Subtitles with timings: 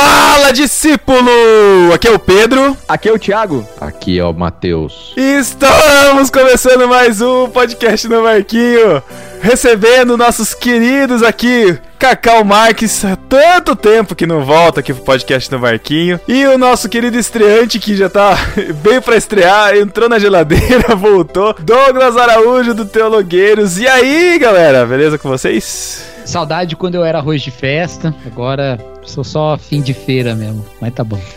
[0.00, 1.92] Fala, discípulo!
[1.92, 2.74] Aqui é o Pedro.
[2.88, 3.68] Aqui é o Thiago.
[3.78, 5.12] Aqui é o Matheus.
[5.14, 9.02] Estamos começando mais um podcast no Marquinho.
[9.42, 15.52] Recebendo nossos queridos aqui, Cacau Marques, há tanto tempo que não volta aqui pro podcast
[15.52, 16.18] no Marquinho.
[16.26, 18.38] E o nosso querido estreante que já tá
[18.82, 21.54] bem pra estrear, entrou na geladeira, voltou.
[21.60, 23.78] Douglas Araújo do Teologueiros.
[23.78, 26.02] E aí, galera, beleza com vocês?
[26.24, 30.92] Saudade quando eu era arroz de festa, agora sou só fim de feira mesmo, mas
[30.94, 31.20] tá bom.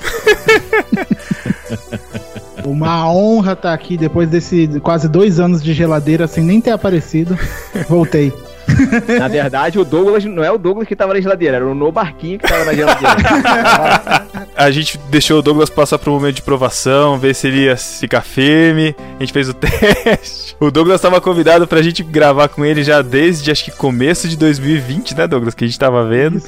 [2.66, 7.38] Uma honra estar aqui depois desse quase dois anos de geladeira sem nem ter aparecido.
[7.90, 8.32] Voltei.
[9.20, 11.92] Na verdade, o Douglas não é o Douglas que tava na geladeira, era o No
[11.92, 13.14] Barquinho que tava na geladeira.
[14.56, 18.22] A gente deixou o Douglas passar um momento de provação, ver se ele ia ficar
[18.22, 18.96] firme.
[19.18, 20.56] A gente fez o teste.
[20.60, 24.38] O Douglas estava convidado pra gente gravar com ele já desde acho que começo de
[24.38, 25.54] 2020, né, Douglas?
[25.56, 26.42] Que a gente tava vendo.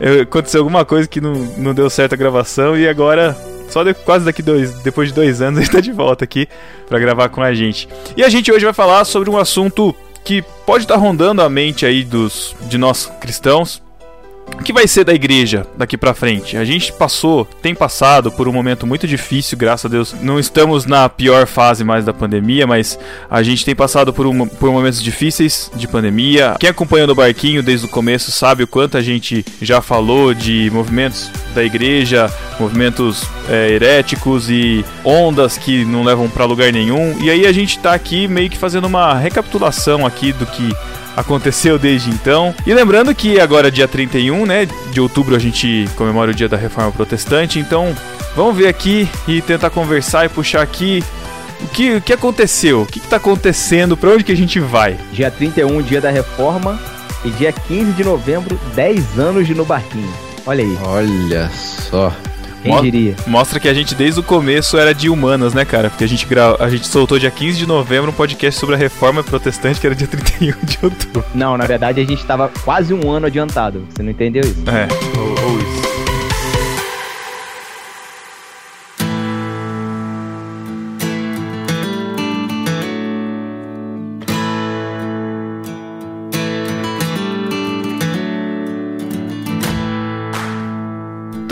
[0.00, 3.36] Eu- Aconteceu alguma coisa que não, não deu certo a gravação e agora.
[3.68, 6.46] Só de- quase daqui dois, depois de dois anos ele tá de volta aqui
[6.88, 7.88] pra gravar com a gente.
[8.16, 9.94] E a gente hoje vai falar sobre um assunto
[10.24, 13.82] que pode estar rondando a mente aí dos de nós cristãos,
[14.62, 16.56] o que vai ser da igreja daqui pra frente?
[16.56, 20.14] A gente passou, tem passado por um momento muito difícil, graças a Deus.
[20.20, 22.98] Não estamos na pior fase mais da pandemia, mas
[23.28, 26.54] a gente tem passado por, um, por momentos difíceis de pandemia.
[26.60, 30.70] Quem acompanha no barquinho desde o começo sabe o quanto a gente já falou de
[30.70, 37.20] movimentos da igreja, movimentos é, heréticos e ondas que não levam pra lugar nenhum.
[37.20, 40.72] E aí a gente tá aqui meio que fazendo uma recapitulação aqui do que
[41.16, 42.54] aconteceu desde então.
[42.66, 46.56] E lembrando que agora dia 31, né, de outubro a gente comemora o dia da
[46.56, 47.94] Reforma Protestante, então
[48.34, 51.02] vamos ver aqui e tentar conversar e puxar aqui
[51.60, 54.98] o que, o que aconteceu, o que, está acontecendo, pra onde que a gente vai.
[55.12, 56.78] dia 31, dia da reforma.
[57.24, 60.12] E dia 15 de novembro, 10 anos de No Barquinho.
[60.44, 62.12] Olha aí, Olha só.
[62.62, 63.16] Quem Mo- diria?
[63.26, 65.90] Mostra que a gente desde o começo era de humanas, né, cara?
[65.90, 66.56] Porque a gente, gra...
[66.58, 69.94] a gente soltou dia 15 de novembro um podcast sobre a Reforma Protestante, que era
[69.94, 71.24] dia 31 de outubro.
[71.34, 73.84] Não, na verdade a gente tava quase um ano adiantado.
[73.90, 74.62] Você não entendeu isso?
[74.68, 74.88] É,
[75.18, 75.81] ou, ou isso.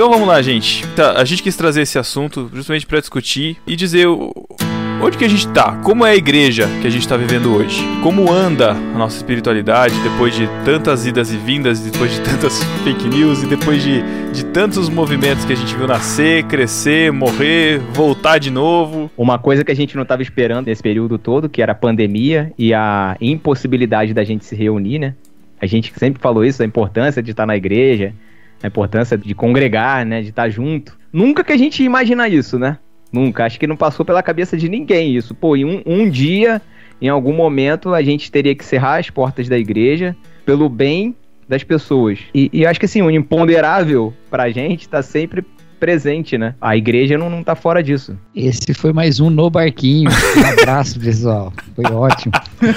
[0.00, 0.86] Então vamos lá, gente.
[0.96, 5.28] Tá, a gente quis trazer esse assunto justamente para discutir e dizer onde que a
[5.28, 8.96] gente tá, como é a igreja que a gente tá vivendo hoje, como anda a
[8.96, 13.82] nossa espiritualidade depois de tantas idas e vindas, depois de tantas fake news e depois
[13.82, 14.02] de,
[14.32, 19.10] de tantos movimentos que a gente viu nascer, crescer, morrer, voltar de novo.
[19.18, 22.54] Uma coisa que a gente não tava esperando nesse período todo, que era a pandemia
[22.56, 25.14] e a impossibilidade da gente se reunir, né?
[25.60, 28.14] A gente sempre falou isso, a importância de estar na igreja,
[28.62, 30.22] a importância de congregar, né?
[30.22, 30.98] De estar junto.
[31.12, 32.78] Nunca que a gente ia imaginar isso, né?
[33.12, 33.44] Nunca.
[33.44, 35.34] Acho que não passou pela cabeça de ninguém isso.
[35.34, 36.62] Pô, em um, um dia,
[37.00, 41.15] em algum momento, a gente teria que cerrar as portas da igreja pelo bem
[41.48, 42.21] das pessoas.
[42.32, 45.44] E, e acho que assim, o imponderável pra gente tá sempre
[45.80, 46.54] presente, né?
[46.60, 48.16] A igreja não, não tá fora disso.
[48.36, 50.10] Esse foi mais um no barquinho.
[50.10, 51.52] Um abraço, pessoal.
[51.74, 52.32] Foi ótimo.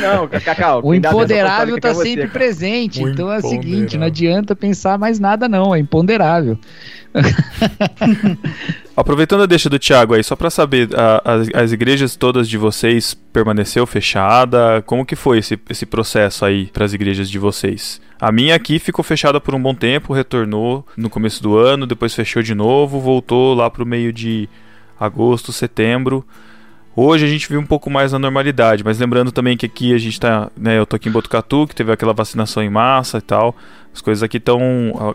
[0.00, 0.82] Não, Cacau.
[0.84, 3.02] O imponderável tá é sempre presente.
[3.02, 6.58] O então é o seguinte, não adianta pensar mais nada não, é imponderável.
[8.96, 12.58] Aproveitando a deixa do Thiago aí, só pra saber, a- as, as igrejas todas de
[12.58, 14.82] vocês permaneceu fechada?
[14.86, 18.00] Como que foi esse, esse processo aí pras igrejas de vocês?
[18.20, 22.14] A minha aqui ficou fechada por um bom tempo, retornou no começo do ano, depois
[22.14, 24.48] fechou de novo, voltou lá pro meio de
[25.00, 26.24] agosto, setembro.
[26.94, 29.98] Hoje a gente viu um pouco mais na normalidade, mas lembrando também que aqui a
[29.98, 33.22] gente tá, né, eu tô aqui em Botucatu, que teve aquela vacinação em massa e
[33.22, 33.56] tal.
[33.94, 34.60] As coisas aqui estão,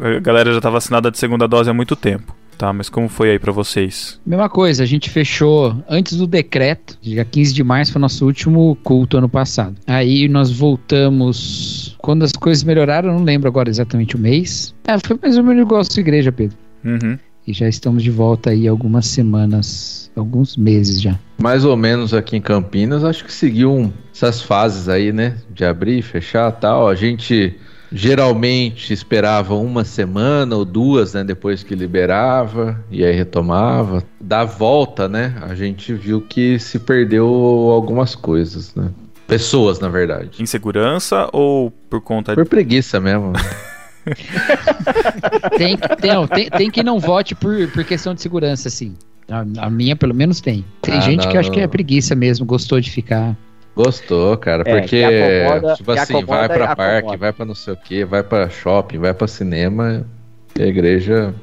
[0.01, 2.35] a galera já tá vacinada de segunda dose há muito tempo.
[2.57, 4.19] Tá, mas como foi aí pra vocês?
[4.25, 8.75] Mesma coisa, a gente fechou antes do decreto, dia 15 de março foi nosso último
[8.83, 9.75] culto ano passado.
[9.85, 14.73] Aí nós voltamos quando as coisas melhoraram, eu não lembro agora exatamente o mês.
[14.87, 16.57] É, foi mais ou menos igual a sua igreja, Pedro.
[16.83, 17.17] Uhum.
[17.45, 21.17] E já estamos de volta aí algumas semanas, alguns meses já.
[21.41, 25.37] Mais ou menos aqui em Campinas, acho que seguiu um- essas fases aí, né?
[25.53, 26.87] De abrir, fechar tal.
[26.89, 27.55] A gente
[27.91, 31.23] geralmente esperava uma semana ou duas, né?
[31.23, 34.03] Depois que liberava e aí retomava.
[34.19, 35.35] Da volta, né?
[35.41, 38.89] A gente viu que se perdeu algumas coisas, né?
[39.27, 40.41] Pessoas, na verdade.
[40.41, 43.33] Insegurança ou por conta Por preguiça mesmo.
[45.57, 48.95] Tem, tem, não, tem, tem que não vote por, por questão de segurança, sim.
[49.29, 50.63] A, a minha, pelo menos, tem.
[50.81, 53.35] Tem Ah, gente não, que acha que é preguiça mesmo, gostou de ficar.
[53.83, 57.17] Gostou, cara, É, porque, que acomoda- tipo assim, vai pra parque, acomoda.
[57.17, 60.05] vai pra não sei o que, vai pra shopping, vai pra cinema,
[60.59, 61.33] a igreja.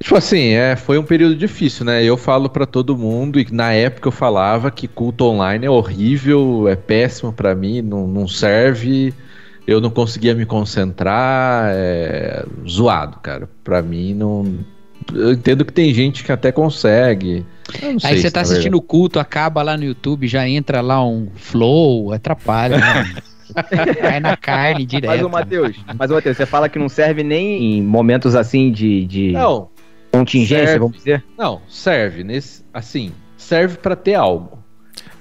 [0.00, 2.02] Tipo assim, é, foi um período difícil, né?
[2.04, 6.68] Eu falo pra todo mundo, e na época eu falava que culto online é horrível,
[6.68, 9.14] é péssimo pra mim, não, não serve,
[9.66, 13.48] eu não conseguia me concentrar, é zoado, cara.
[13.62, 14.58] Pra mim não.
[15.14, 17.44] Eu entendo que tem gente que até consegue.
[18.02, 21.28] Aí se você tá assistindo o culto, acaba lá no YouTube, já entra lá um
[21.34, 23.14] flow, atrapalha, né?
[24.00, 25.10] Cai na carne direto.
[25.10, 28.72] Mas o Matheus, mas o Matheus, você fala que não serve nem em momentos assim
[28.72, 29.68] de, de Não,
[30.12, 30.78] contingência, serve.
[30.80, 31.24] vamos dizer?
[31.38, 34.58] Não, serve nesse, assim, serve pra ter algo.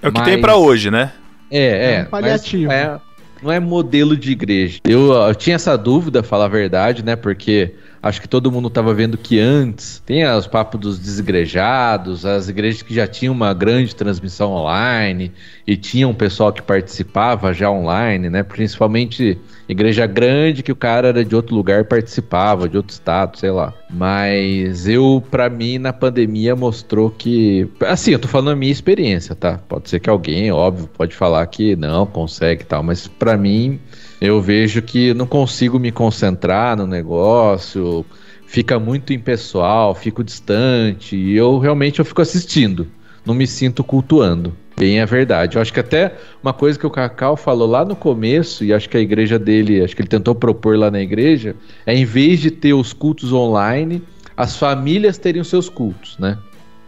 [0.01, 1.11] É o que Mas- tem pra hoje, né?
[1.51, 2.67] É, É é, um paliativo.
[2.67, 3.01] mas Não é,
[3.43, 4.79] não é modelo de igreja.
[4.85, 7.15] Eu, eu tinha essa dúvida, falar a verdade, né?
[7.15, 12.49] Porque acho que todo mundo tava vendo que antes tem os papos dos desigrejados, as
[12.49, 15.31] igrejas que já tinham uma grande transmissão online
[15.65, 18.43] e tinha um pessoal que participava já online, né?
[18.43, 19.39] Principalmente
[19.69, 23.51] igreja grande que o cara era de outro lugar e participava, de outro estado, sei
[23.51, 23.73] lá.
[23.89, 27.69] Mas eu, pra mim, na pandemia mostrou que.
[27.81, 29.57] Assim, eu tô falando a minha experiência, tá?
[29.69, 33.79] Pode ser que alguém, óbvio, pode falar que não consegue e tal, mas pra mim,
[34.23, 38.05] eu vejo que não consigo me concentrar no negócio,
[38.47, 42.87] fica muito impessoal, fico distante, e eu realmente eu fico assistindo,
[43.25, 44.55] não me sinto cultuando.
[44.77, 45.57] Bem é verdade.
[45.57, 48.89] Eu acho que até uma coisa que o Cacau falou lá no começo, e acho
[48.89, 51.53] que a igreja dele, acho que ele tentou propor lá na igreja,
[51.85, 54.01] é em vez de ter os cultos online,
[54.37, 56.37] as famílias terem os seus cultos, né?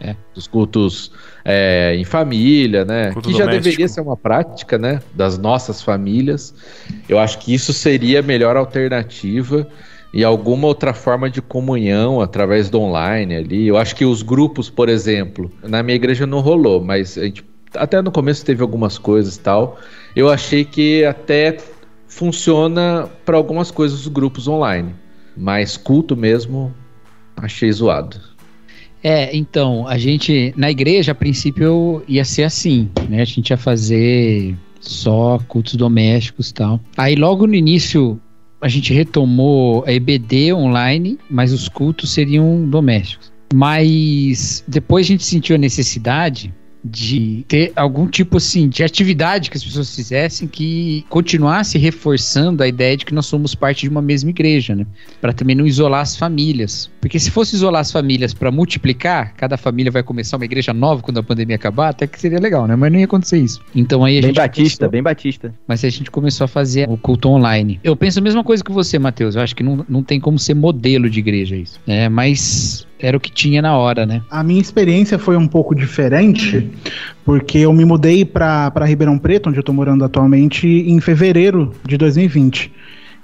[0.00, 0.16] É.
[0.34, 1.12] Os cultos
[1.48, 3.12] é, em família, né?
[3.12, 3.62] Culto que já doméstico.
[3.62, 5.00] deveria ser uma prática, né?
[5.14, 6.52] Das nossas famílias.
[7.08, 9.64] Eu acho que isso seria a melhor alternativa
[10.12, 13.68] e alguma outra forma de comunhão através do online ali.
[13.68, 17.44] Eu acho que os grupos, por exemplo, na minha igreja não rolou, mas a gente,
[17.76, 19.78] até no começo teve algumas coisas e tal.
[20.16, 21.58] Eu achei que até
[22.08, 24.96] funciona para algumas coisas os grupos online,
[25.36, 26.74] mas culto mesmo
[27.36, 28.35] achei zoado.
[29.08, 33.22] É, então, a gente, na igreja, a princípio ia ser assim, né?
[33.22, 36.80] A gente ia fazer só cultos domésticos e tal.
[36.96, 38.20] Aí logo no início
[38.60, 43.32] a gente retomou a EBD online, mas os cultos seriam domésticos.
[43.54, 46.52] Mas depois a gente sentiu a necessidade
[46.90, 52.68] de ter algum tipo assim de atividade que as pessoas fizessem que continuasse reforçando a
[52.68, 54.86] ideia de que nós somos parte de uma mesma igreja, né?
[55.20, 56.90] Para também não isolar as famílias.
[57.00, 61.02] Porque se fosse isolar as famílias para multiplicar, cada família vai começar uma igreja nova
[61.02, 62.76] quando a pandemia acabar, até que seria legal, né?
[62.76, 63.60] Mas não ia acontecer isso.
[63.74, 65.54] Então aí a Bem gente batista, começou- bem batista.
[65.66, 67.80] mas a gente começou a fazer o culto online.
[67.82, 69.34] Eu penso a mesma coisa que você, Matheus.
[69.36, 71.80] Eu acho que não, não tem como ser modelo de igreja isso.
[71.86, 74.22] É, mas era o que tinha na hora, né?
[74.30, 76.70] A minha experiência foi um pouco diferente,
[77.24, 81.96] porque eu me mudei para Ribeirão Preto, onde eu tô morando atualmente, em fevereiro de
[81.96, 82.72] 2020.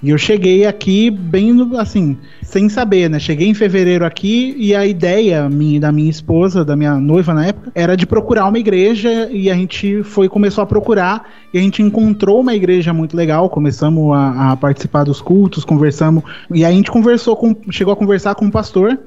[0.03, 3.19] E eu cheguei aqui bem, assim, sem saber, né?
[3.19, 7.45] Cheguei em fevereiro aqui e a ideia minha, da minha esposa, da minha noiva na
[7.45, 11.61] época, era de procurar uma igreja e a gente foi, começou a procurar e a
[11.61, 16.21] gente encontrou uma igreja muito legal, começamos a, a participar dos cultos, conversamos,
[16.53, 18.99] e a gente conversou com, chegou a conversar com o pastor,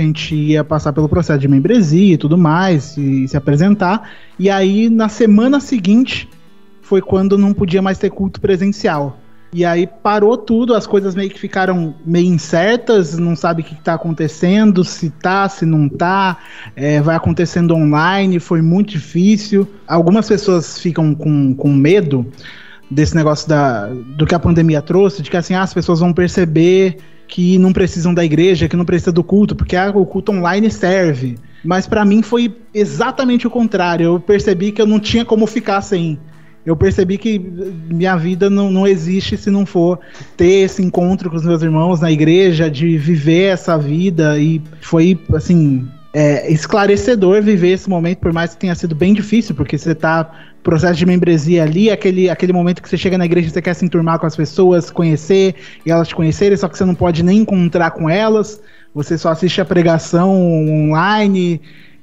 [0.00, 4.10] que a gente ia passar pelo processo de membresia e tudo mais, e se apresentar.
[4.38, 6.28] E aí, na semana seguinte,
[6.80, 9.18] foi quando não podia mais ter culto presencial.
[9.52, 13.74] E aí parou tudo, as coisas meio que ficaram meio incertas, não sabe o que
[13.74, 16.38] está acontecendo, se tá, se não tá,
[16.76, 19.68] é, vai acontecendo online, foi muito difícil.
[19.88, 22.24] Algumas pessoas ficam com, com medo
[22.88, 26.12] desse negócio da, do que a pandemia trouxe, de que assim, ah, as pessoas vão
[26.12, 26.98] perceber
[27.30, 30.68] que não precisam da igreja, que não precisa do culto, porque ah, o culto online
[30.70, 31.38] serve.
[31.64, 34.04] Mas pra mim foi exatamente o contrário.
[34.04, 36.18] Eu percebi que eu não tinha como ficar sem.
[36.66, 40.00] Eu percebi que minha vida não, não existe se não for
[40.36, 44.38] ter esse encontro com os meus irmãos na igreja, de viver essa vida.
[44.38, 49.54] E foi, assim, é, esclarecedor viver esse momento, por mais que tenha sido bem difícil,
[49.54, 53.48] porque você tá processo de membresia ali, aquele, aquele momento que você chega na igreja
[53.48, 56.76] e você quer se enturmar com as pessoas, conhecer e elas te conhecerem, só que
[56.76, 58.60] você não pode nem encontrar com elas,
[58.94, 60.30] você só assiste a pregação
[60.68, 61.60] online.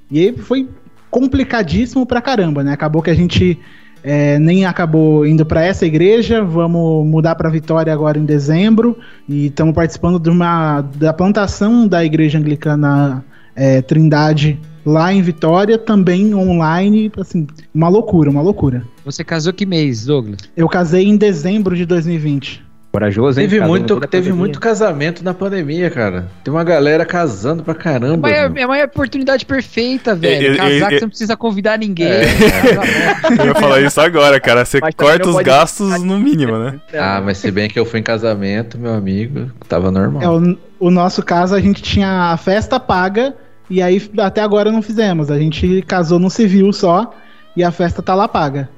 [0.09, 0.67] E aí foi
[1.09, 2.73] complicadíssimo pra caramba, né?
[2.73, 3.59] Acabou que a gente
[4.03, 8.97] é, nem acabou indo para essa igreja, vamos mudar para Vitória agora em dezembro
[9.27, 13.23] e estamos participando de uma, da plantação da igreja anglicana
[13.55, 18.83] é, Trindade lá em Vitória, também online, assim, uma loucura, uma loucura.
[19.03, 20.39] Você casou que mês, Douglas?
[20.55, 22.65] Eu casei em dezembro de 2020.
[22.89, 23.47] Corajoso, hein?
[23.47, 26.29] Teve muito, teve muito casamento na pandemia, cara.
[26.43, 28.29] Tem uma galera casando pra caramba.
[28.29, 30.47] Mas é, é uma oportunidade perfeita, velho.
[30.47, 32.07] Eu- eu- Casar que eu- você não precisa convidar ninguém.
[32.07, 32.23] É.
[33.39, 34.63] Eu ia falar isso agora, cara.
[34.65, 36.79] Você Mas corta os pode- gastos no mínimo, né?
[36.97, 40.21] Ah, mas se bem que eu fui em casamento, meu amigo, tava normal.
[40.23, 43.35] É, o, o nosso caso, a gente tinha a festa paga
[43.69, 45.29] e aí até agora não fizemos.
[45.29, 47.13] A gente casou no civil só
[47.55, 48.69] e a festa tá lá paga.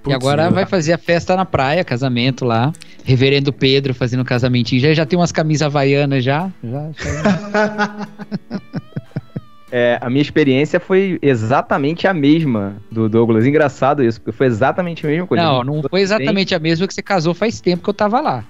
[0.00, 0.52] E Putz, agora meu.
[0.52, 2.72] vai fazer a festa na praia, casamento lá.
[3.04, 4.80] Reverendo Pedro fazendo casamentinho.
[4.80, 6.50] Já, já tem umas camisas havaianas já.
[6.62, 8.08] já, já.
[9.74, 13.46] É, a minha experiência foi exatamente a mesma do Douglas.
[13.46, 15.42] Engraçado isso, porque foi exatamente a mesma coisa.
[15.42, 18.44] Não, não foi exatamente a mesma que você casou faz tempo que eu tava lá.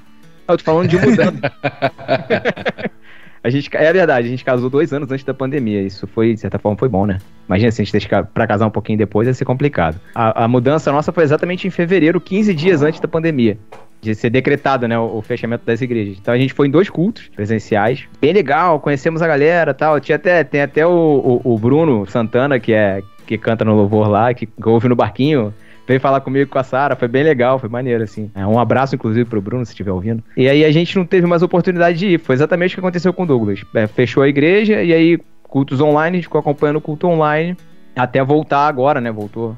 [0.49, 1.33] Eu tô falando de mudança.
[3.45, 5.83] a gente, é verdade, a gente casou dois anos antes da pandemia.
[5.83, 7.19] Isso foi, de certa forma, foi bom, né?
[7.49, 10.01] Imagina se a gente deixar pra casar um pouquinho depois, ia ser complicado.
[10.15, 13.59] A, a mudança nossa foi exatamente em fevereiro, 15 dias antes da pandemia.
[14.01, 16.19] De ser decretado, né, o, fechamento das igrejas.
[16.21, 18.05] Então a gente foi em dois cultos presenciais.
[18.21, 20.01] Bem legal, conhecemos a galera tal.
[20.01, 24.09] Tinha até, tem até o, o, o Bruno Santana, que é que canta no louvor
[24.09, 25.55] lá, que ouve no barquinho
[25.87, 28.31] veio falar comigo com a Sara, foi bem legal, foi maneiro, assim.
[28.35, 30.23] É, um abraço, inclusive, pro Bruno, se estiver ouvindo.
[30.37, 33.13] E aí a gente não teve mais oportunidade de ir, foi exatamente o que aconteceu
[33.13, 33.63] com o Douglas.
[33.75, 37.57] É, fechou a igreja e aí cultos online, a gente ficou acompanhando o culto online
[37.95, 39.57] até voltar agora, né, voltou.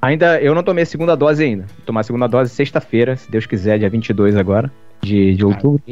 [0.00, 1.64] Ainda, eu não tomei a segunda dose ainda.
[1.76, 4.72] Vou tomar a segunda dose sexta-feira, se Deus quiser, dia 22 agora,
[5.02, 5.82] de, de outubro.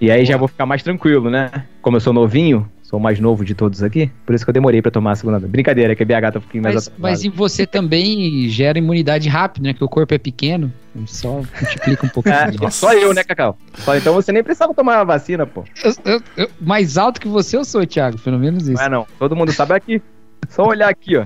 [0.00, 1.50] E aí já vou ficar mais tranquilo, né?
[1.80, 4.52] Como eu sou novinho, sou o mais novo de todos aqui, por isso que eu
[4.52, 5.50] demorei pra tomar a segunda dose.
[5.50, 7.02] Brincadeira, que a BH tá um pouquinho mais Mas, atrasado.
[7.02, 9.72] mas em você também gera imunidade rápido, né?
[9.72, 10.70] Que o corpo é pequeno.
[11.06, 12.34] Só multiplica um pouquinho.
[12.36, 13.58] É, só eu, né, Cacau?
[13.78, 15.64] Só, então você nem precisava tomar a vacina, pô.
[15.82, 18.74] Eu- eu- eu- mais alto que você eu sou, Thiago, pelo menos isso.
[18.74, 19.06] Não é não.
[19.18, 20.00] Todo mundo sabe aqui.
[20.48, 21.24] Só olhar aqui, ó.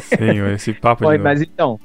[0.00, 1.18] Senhor, esse papo novo.
[1.22, 1.78] mas então,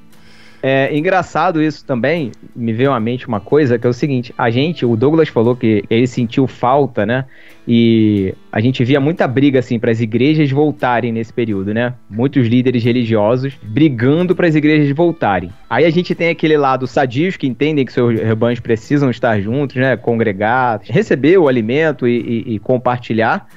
[0.65, 2.31] é engraçado isso também.
[2.55, 5.57] Me veio à mente uma coisa que é o seguinte: a gente, o Douglas falou
[5.57, 7.25] que ele sentiu falta, né?
[7.67, 11.93] E a gente via muita briga assim para as igrejas voltarem nesse período, né?
[12.09, 15.49] Muitos líderes religiosos brigando para as igrejas voltarem.
[15.69, 19.75] Aí a gente tem aquele lado sadios que entendem que seus rebanhos precisam estar juntos,
[19.75, 19.97] né?
[19.97, 23.47] Congregar, receber o alimento e, e- e compartilhar.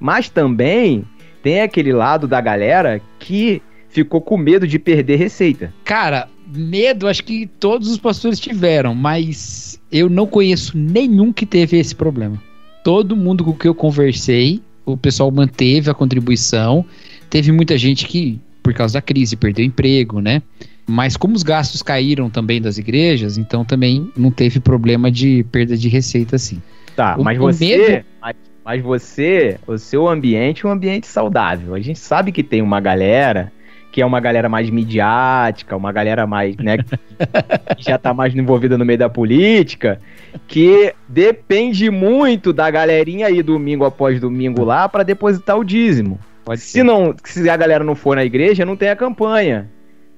[0.00, 1.04] Mas também
[1.44, 5.72] tem aquele lado da galera que ficou com medo de perder receita.
[5.84, 11.78] Cara, medo acho que todos os pastores tiveram, mas eu não conheço nenhum que teve
[11.78, 12.40] esse problema.
[12.84, 16.84] Todo mundo com que eu conversei, o pessoal manteve a contribuição.
[17.28, 20.42] Teve muita gente que, por causa da crise, perdeu emprego, né?
[20.88, 25.76] Mas como os gastos caíram também das igrejas, então também não teve problema de perda
[25.76, 26.62] de receita assim.
[26.94, 27.76] Tá, O- mas você.
[27.76, 31.74] medo- Mas, mas você, o seu ambiente é um ambiente saudável.
[31.74, 33.52] A gente sabe que tem uma galera
[33.96, 38.76] que é uma galera mais midiática, uma galera mais, né, que já tá mais envolvida
[38.76, 39.98] no meio da política,
[40.46, 46.20] que depende muito da galerinha aí domingo após domingo lá pra depositar o dízimo.
[46.44, 49.70] Pode Se não, se a galera não for na igreja, não tem a campanha.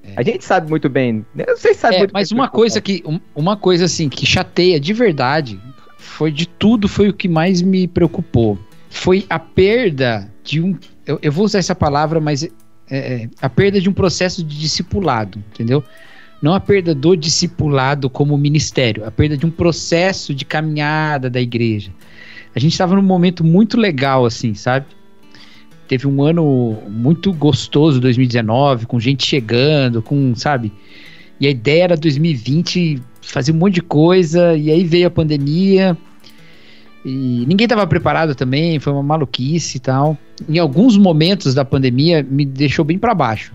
[0.03, 0.11] É.
[0.17, 1.25] A gente sabe muito bem.
[1.37, 4.09] Eu sei se sabe É, muito mas bem uma coisa que um- uma coisa assim
[4.09, 5.57] que chateia de verdade
[5.97, 8.59] foi de tudo foi o que mais me preocupou
[8.89, 12.45] foi a perda de um eu, eu vou usar essa palavra mas
[12.89, 15.83] é, é, a perda de um processo de discipulado entendeu?
[16.41, 21.41] Não a perda do discipulado como ministério a perda de um processo de caminhada da
[21.41, 21.91] igreja.
[22.55, 24.85] A gente estava num momento muito legal assim sabe?
[25.87, 30.71] Teve um ano muito gostoso 2019 com gente chegando com sabe?
[31.39, 35.97] E a ideia era 2020 fazer um monte de coisa, e aí veio a pandemia.
[37.03, 40.17] E ninguém estava preparado também, foi uma maluquice e tal.
[40.47, 43.53] Em alguns momentos da pandemia me deixou bem para baixo,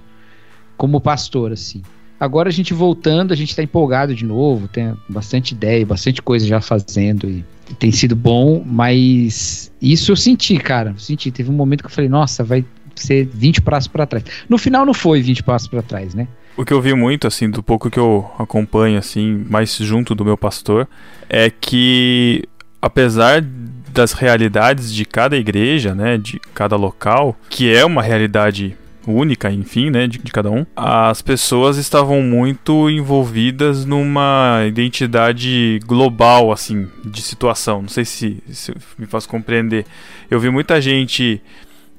[0.76, 1.82] como pastor assim.
[2.18, 6.46] Agora a gente voltando, a gente está empolgado de novo, tem bastante ideia, bastante coisa
[6.46, 7.44] já fazendo e
[7.78, 11.30] tem sido bom, mas isso eu senti, cara, senti.
[11.30, 14.24] Teve um momento que eu falei, nossa, vai ser 20 passos para trás.
[14.48, 16.28] No final não foi 20 passos para trás, né?
[16.56, 20.24] O que eu vi muito, assim, do pouco que eu acompanho, assim, mais junto do
[20.24, 20.88] meu pastor,
[21.28, 22.44] é que
[22.84, 28.76] apesar das realidades de cada igreja, né, de cada local, que é uma realidade
[29.06, 36.52] única, enfim, né, de, de cada um, as pessoas estavam muito envolvidas numa identidade global,
[36.52, 37.80] assim, de situação.
[37.82, 39.86] Não sei se, se me faz compreender.
[40.30, 41.40] Eu vi muita gente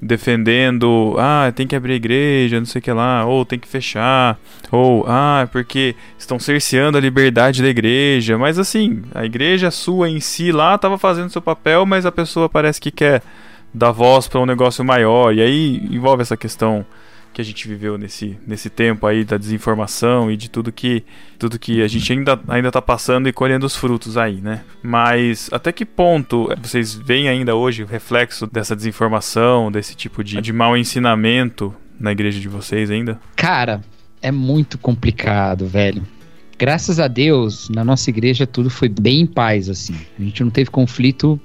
[0.00, 3.66] defendendo, ah, tem que abrir a igreja, não sei o que lá, ou tem que
[3.66, 4.38] fechar,
[4.70, 10.20] ou, ah, porque estão cerceando a liberdade da igreja, mas assim, a igreja sua em
[10.20, 13.22] si lá estava fazendo seu papel, mas a pessoa parece que quer
[13.72, 16.84] dar voz para um negócio maior, e aí envolve essa questão
[17.36, 21.04] que a gente viveu nesse, nesse tempo aí da desinformação e de tudo que
[21.38, 24.62] tudo que a gente ainda ainda tá passando e colhendo os frutos aí, né?
[24.82, 30.40] Mas até que ponto vocês veem ainda hoje o reflexo dessa desinformação, desse tipo de,
[30.40, 33.20] de mau ensinamento na igreja de vocês ainda?
[33.36, 33.82] Cara,
[34.22, 36.06] é muito complicado, velho.
[36.58, 39.94] Graças a Deus, na nossa igreja tudo foi bem em paz, assim.
[40.18, 41.38] A gente não teve conflito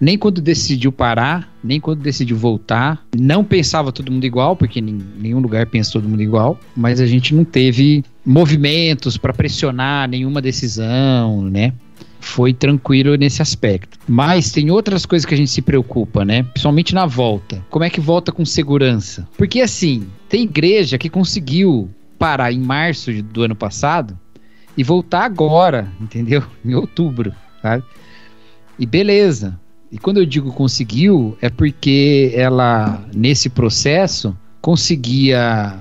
[0.00, 3.04] nem quando decidiu parar, nem quando decidiu voltar.
[3.18, 7.06] Não pensava todo mundo igual, porque em nenhum lugar pensa todo mundo igual, mas a
[7.06, 11.72] gente não teve movimentos para pressionar nenhuma decisão, né?
[12.20, 13.98] Foi tranquilo nesse aspecto.
[14.06, 16.42] Mas tem outras coisas que a gente se preocupa, né?
[16.42, 17.64] Principalmente na volta.
[17.70, 19.26] Como é que volta com segurança?
[19.36, 21.88] Porque assim, tem igreja que conseguiu
[22.18, 24.18] parar em março do ano passado
[24.76, 26.42] e voltar agora, entendeu?
[26.64, 27.82] Em outubro, sabe?
[28.78, 29.58] E beleza.
[29.90, 35.80] E quando eu digo conseguiu, é porque ela, nesse processo, conseguia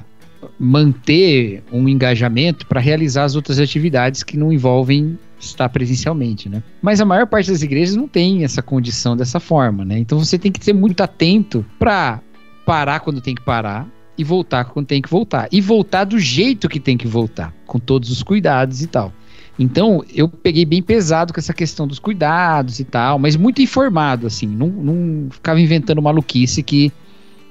[0.60, 6.64] manter um engajamento para realizar as outras atividades que não envolvem estar presencialmente, né?
[6.82, 10.00] Mas a maior parte das igrejas não tem essa condição dessa forma, né?
[10.00, 12.22] Então você tem que ser muito atento para
[12.66, 13.88] parar quando tem que parar
[14.18, 15.48] e voltar quando tem que voltar.
[15.52, 19.14] E voltar do jeito que tem que voltar, com todos os cuidados e tal.
[19.60, 24.28] Então, eu peguei bem pesado com essa questão dos cuidados e tal, mas muito informado,
[24.28, 26.92] assim, não, não ficava inventando maluquice que,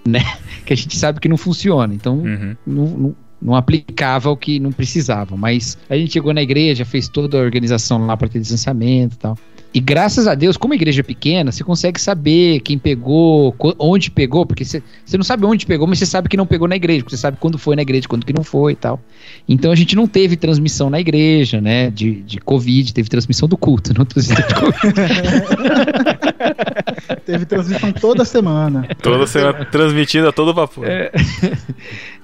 [0.06, 0.20] né,
[0.64, 1.92] que a gente sabe que não funciona.
[1.92, 2.56] Então, uhum.
[2.64, 5.36] não, não, não, aplicava o que não precisava.
[5.36, 9.18] Mas a gente chegou na igreja, fez toda a organização lá para ter distanciamento e
[9.18, 9.38] tal.
[9.74, 14.10] E graças a Deus, como a igreja é pequena, você consegue saber quem pegou, onde
[14.10, 16.76] pegou, porque você, você não sabe onde pegou, mas você sabe que não pegou na
[16.76, 18.98] igreja, porque você sabe quando foi na igreja, quando que não foi e tal.
[19.48, 23.56] Então a gente não teve transmissão na igreja, né, de, de Covid, teve transmissão do
[23.56, 24.94] culto, não transmissão de Covid.
[27.26, 28.88] teve transmissão toda semana.
[29.02, 30.86] Toda semana, transmitida a todo vapor.
[30.86, 31.12] É.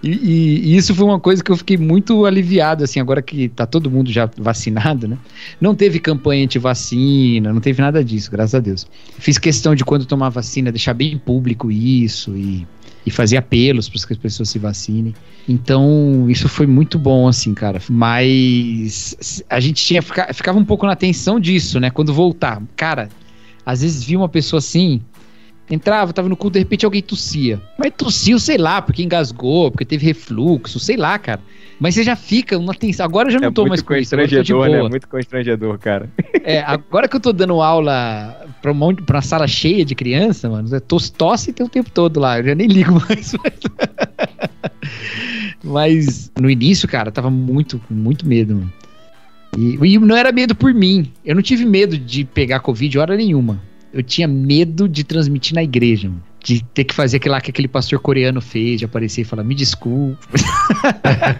[0.02, 3.64] E, e, isso foi uma coisa que eu fiquei muito aliviado, assim, agora que tá
[3.66, 5.16] todo mundo já vacinado, né?
[5.60, 8.86] Não teve campanha anti-vacina, não teve nada disso, graças a Deus.
[9.18, 12.66] Fiz questão de quando tomar vacina, deixar bem público isso e,
[13.06, 15.14] e fazer apelos para que as pessoas se vacinem.
[15.48, 17.80] Então, isso foi muito bom, assim, cara.
[17.88, 21.90] Mas a gente tinha ficava um pouco na tensão disso, né?
[21.90, 22.60] Quando voltar.
[22.74, 23.08] Cara,
[23.64, 25.00] às vezes vi uma pessoa assim,
[25.70, 27.60] entrava, tava no culto, de repente alguém tossia.
[27.78, 31.40] Mas tossiu, sei lá, porque engasgou, porque teve refluxo, sei lá, cara.
[31.80, 33.04] Mas você já fica uma tensão.
[33.04, 34.16] Agora eu já não é tô mais com isso.
[34.16, 34.82] Constrangedor, né?
[34.82, 36.08] Muito constrangedor, cara.
[36.44, 39.94] É, agora que eu tô dando aula pra, um monte, pra uma sala cheia de
[39.94, 42.38] criança, mano, tosse, tosse tem o tempo todo lá.
[42.38, 43.34] Eu já nem ligo mais.
[45.64, 48.72] Mas no início, cara, tava muito, muito medo, mano.
[49.56, 51.10] E, e não era medo por mim.
[51.24, 53.60] Eu não tive medo de pegar Covid hora nenhuma
[53.92, 56.22] eu tinha medo de transmitir na igreja, mano.
[56.42, 59.44] De ter que fazer aquilo lá que aquele pastor coreano fez, de aparecer e falar,
[59.44, 60.26] me desculpe.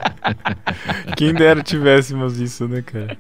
[1.17, 3.19] Quem dera tivéssemos isso, né, cara?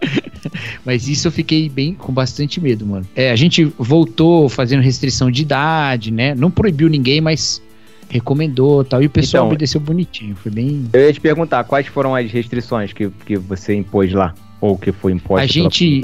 [0.84, 3.06] Mas isso eu fiquei bem com bastante medo, mano.
[3.14, 6.34] É, a gente voltou fazendo restrição de idade, né?
[6.34, 7.62] Não proibiu ninguém, mas
[8.08, 9.02] recomendou tal.
[9.02, 10.34] E o pessoal então, obedeceu bonitinho.
[10.34, 10.88] Foi bem.
[10.92, 14.34] Eu ia te perguntar, quais foram as restrições que, que você impôs lá?
[14.60, 16.00] Ou que foi imposto a gente,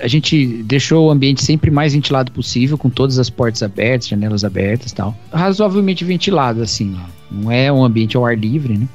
[0.00, 4.44] A gente deixou o ambiente sempre mais ventilado possível, com todas as portas abertas, janelas
[4.44, 5.16] abertas e tal.
[5.32, 6.96] Razoavelmente ventilado, assim,
[7.30, 8.88] não é um ambiente ao ar livre, né?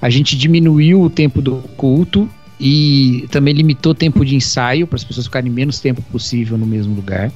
[0.00, 2.28] A gente diminuiu o tempo do culto
[2.60, 6.66] e também limitou o tempo de ensaio para as pessoas ficarem menos tempo possível no
[6.66, 7.32] mesmo lugar.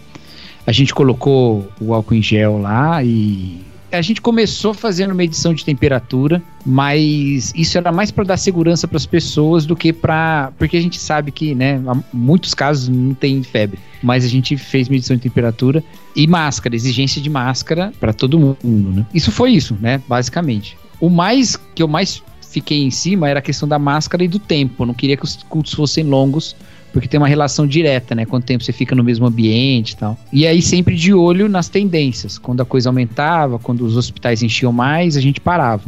[0.66, 5.64] A gente colocou o álcool em gel lá e a gente começou fazendo medição de
[5.64, 10.52] temperatura, mas isso era mais para dar segurança para as pessoas do que para.
[10.58, 11.80] Porque a gente sabe que, né,
[12.12, 15.82] muitos casos não tem febre, mas a gente fez medição de temperatura
[16.14, 19.06] e máscara, exigência de máscara para todo mundo, né?
[19.14, 20.76] Isso foi isso, né, basicamente.
[21.00, 24.38] O mais que eu mais fiquei em cima era a questão da máscara e do
[24.38, 24.82] tempo.
[24.82, 26.56] Eu não queria que os cultos fossem longos
[26.92, 28.24] porque tem uma relação direta, né?
[28.24, 30.18] Quanto tempo você fica no mesmo ambiente e tal.
[30.32, 32.38] E aí sempre de olho nas tendências.
[32.38, 35.84] Quando a coisa aumentava, quando os hospitais enchiam mais, a gente parava.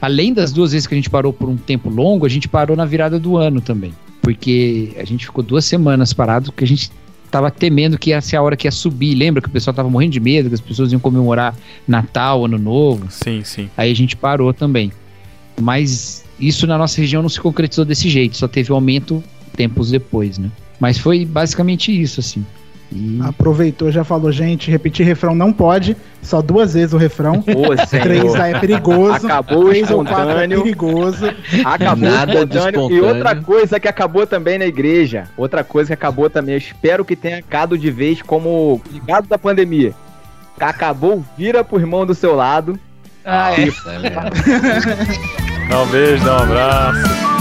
[0.00, 2.76] Além das duas vezes que a gente parou por um tempo longo, a gente parou
[2.76, 3.92] na virada do ano também.
[4.20, 6.90] Porque a gente ficou duas semanas parado, porque a gente
[7.30, 9.14] tava temendo que ia ser a hora que ia subir.
[9.14, 11.56] Lembra que o pessoal tava morrendo de medo, que as pessoas iam comemorar
[11.88, 13.06] Natal, Ano Novo?
[13.10, 13.70] Sim, sim.
[13.76, 14.92] Aí a gente parou também.
[15.60, 19.22] Mas isso na nossa região não se concretizou desse jeito, só teve um aumento
[19.56, 20.50] tempos depois, né?
[20.80, 22.44] Mas foi basicamente isso, assim.
[22.94, 23.18] E...
[23.22, 27.40] Aproveitou, já falou, gente, repetir refrão não pode, só duas vezes o refrão.
[27.42, 29.26] Pô, Três já é perigoso.
[29.26, 29.98] Acabou Três o espontâneo.
[29.98, 31.26] Ou quatro é perigoso.
[31.64, 32.90] Acabou Nada o espontâneo.
[32.90, 37.04] E outra coisa que acabou também na igreja, outra coisa que acabou também, eu espero
[37.04, 39.94] que tenha acabado de vez como ligado da pandemia.
[40.60, 42.78] Acabou, vira pro irmão do seu lado
[43.24, 43.64] Ah, é.
[43.64, 43.68] É.
[45.68, 47.31] Dá um beijo, dá um abraço.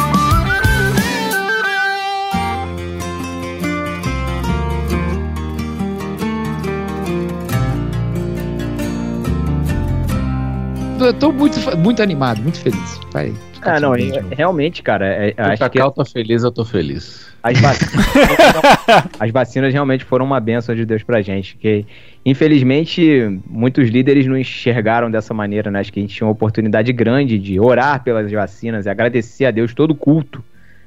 [11.06, 13.00] Eu tô muito, muito animado, muito feliz.
[13.12, 13.34] Vai.
[13.64, 14.00] Ah, não, é-
[14.36, 17.30] realmente, cara, é- Se o acho que Cacau tá feliz, eu tô feliz.
[17.44, 18.06] as vacinas,
[19.20, 21.56] as vacinas realmente foram uma benção de Deus pra gente.
[21.58, 21.86] Que,
[22.26, 25.80] infelizmente, muitos líderes não enxergaram dessa maneira, né?
[25.80, 29.52] Acho que a gente tinha uma oportunidade grande de orar pelas vacinas e agradecer a
[29.52, 30.44] Deus, todo culto,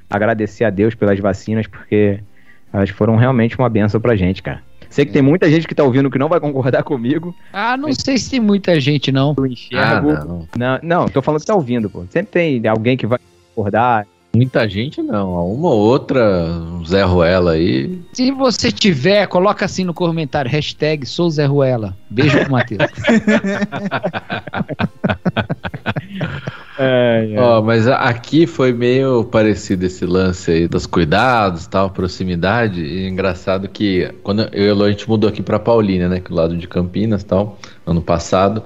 [0.09, 2.19] agradecer a Deus pelas vacinas, porque
[2.73, 4.61] elas foram realmente uma benção pra gente, cara.
[4.95, 7.35] Sei que tem muita gente que tá ouvindo que não vai concordar comigo.
[7.51, 9.33] Ah, não sei se tem muita gente, não.
[9.37, 10.13] Eu Ah, enxergo.
[10.13, 10.47] não.
[10.57, 12.05] não, não, tô falando que tá ouvindo, pô.
[12.09, 12.31] Sempre
[12.61, 13.19] tem alguém que vai
[13.53, 14.07] concordar.
[14.35, 15.53] Muita gente não.
[15.53, 17.99] Uma ou outra, um Zé Ruela aí.
[18.13, 21.95] Se você tiver, coloca assim no comentário, hashtag sou Zé Ruela.
[22.09, 22.81] Beijo pro Matheus.
[26.77, 32.81] É, Ó, mas aqui foi meio parecido esse lance aí dos cuidados, tal, proximidade.
[32.81, 36.27] E é engraçado que quando eu e a gente mudou aqui pra Paulínia, né, que
[36.27, 38.61] é do lado de Campinas, tal, ano passado.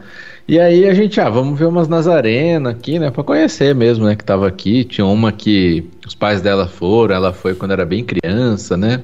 [0.49, 4.15] E aí a gente, ah, vamos ver umas Nazarena aqui, né, Pra conhecer mesmo, né,
[4.15, 4.83] que tava aqui.
[4.83, 9.03] Tinha uma que os pais dela foram, ela foi quando era bem criança, né?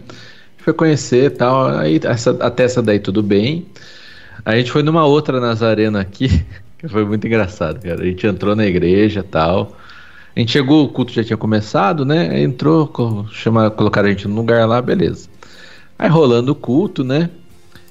[0.57, 1.67] Foi conhecer, tal.
[1.67, 3.67] Aí essa, até essa daí tudo bem.
[4.43, 6.43] A gente foi numa outra Nazarena aqui,
[6.79, 8.01] que foi muito engraçado, cara.
[8.01, 9.77] A gente entrou na igreja tal.
[10.35, 12.41] A gente chegou, o culto já tinha começado, né?
[12.41, 12.91] Entrou,
[13.31, 15.29] chamaram, colocaram a gente no lugar lá, beleza.
[15.99, 17.29] Aí rolando o culto, né?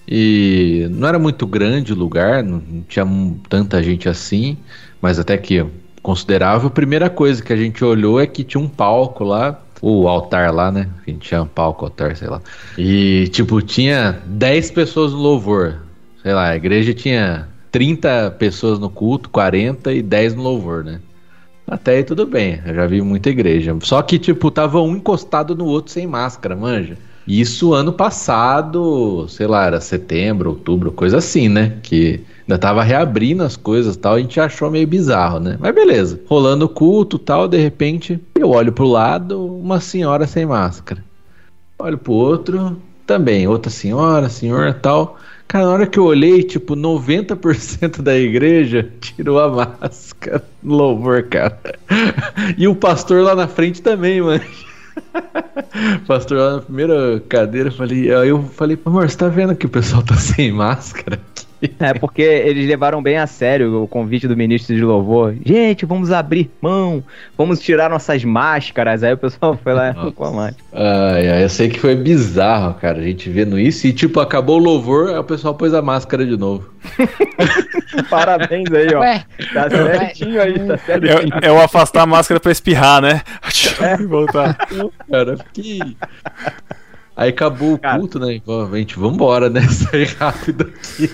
[0.07, 3.07] E não era muito grande o lugar, não, tinha
[3.49, 4.57] tanta gente assim,
[5.01, 5.65] mas até que
[6.03, 6.69] considerável.
[6.69, 10.53] A primeira coisa que a gente olhou é que tinha um palco lá, o altar
[10.53, 10.89] lá, né?
[11.07, 12.41] A gente chama palco, altar, sei lá.
[12.77, 15.81] E, tipo, tinha 10 pessoas no louvor.
[16.23, 21.01] Sei lá, a igreja tinha 30 pessoas no culto, 40 e 10 no louvor, né?
[21.67, 23.75] Até aí tudo bem, eu já vi muita igreja.
[23.81, 26.99] Só que, tipo, tava um encostado no outro sem máscara, manja.
[27.27, 31.79] Isso ano passado, sei lá, era setembro, outubro, coisa assim, né?
[31.83, 35.57] Que ainda tava reabrindo as coisas tal, a gente achou meio bizarro, né?
[35.59, 36.21] Mas beleza.
[36.27, 41.03] Rolando culto tal, de repente, eu olho pro lado, uma senhora sem máscara.
[41.79, 45.19] Olho pro outro, também, outra senhora, senhor tal.
[45.47, 51.61] Cara, na hora que eu olhei, tipo, 90% da igreja tirou a máscara louvor, cara.
[52.57, 54.43] E o pastor lá na frente também, mano.
[56.07, 59.71] pastor lá na primeira cadeira, falei, aí eu falei, amor, você tá vendo que o
[59.71, 61.47] pessoal tá sem máscara aqui?
[61.81, 65.35] É porque eles levaram bem a sério o convite do ministro de louvor.
[65.45, 67.03] Gente, vamos abrir mão,
[67.37, 69.03] vamos tirar nossas máscaras.
[69.03, 70.65] Aí o pessoal foi lá com a máscara.
[70.73, 73.87] Ai, ai, eu sei que foi bizarro, cara, a gente vendo isso.
[73.87, 76.73] E, tipo, acabou o louvor, aí o pessoal pôs a máscara de novo.
[78.11, 79.01] Parabéns aí, ó.
[79.01, 81.35] Ué, Tá certinho aí, tá certinho.
[81.43, 83.23] É, é o afastar a máscara pra espirrar, né?
[84.01, 84.57] E voltar.
[85.11, 85.97] Cara, que.
[87.17, 87.99] Aí acabou o Cara.
[87.99, 88.41] culto, né?
[88.73, 89.61] A gente, vambora, né?
[89.71, 91.11] Sair rápido aqui.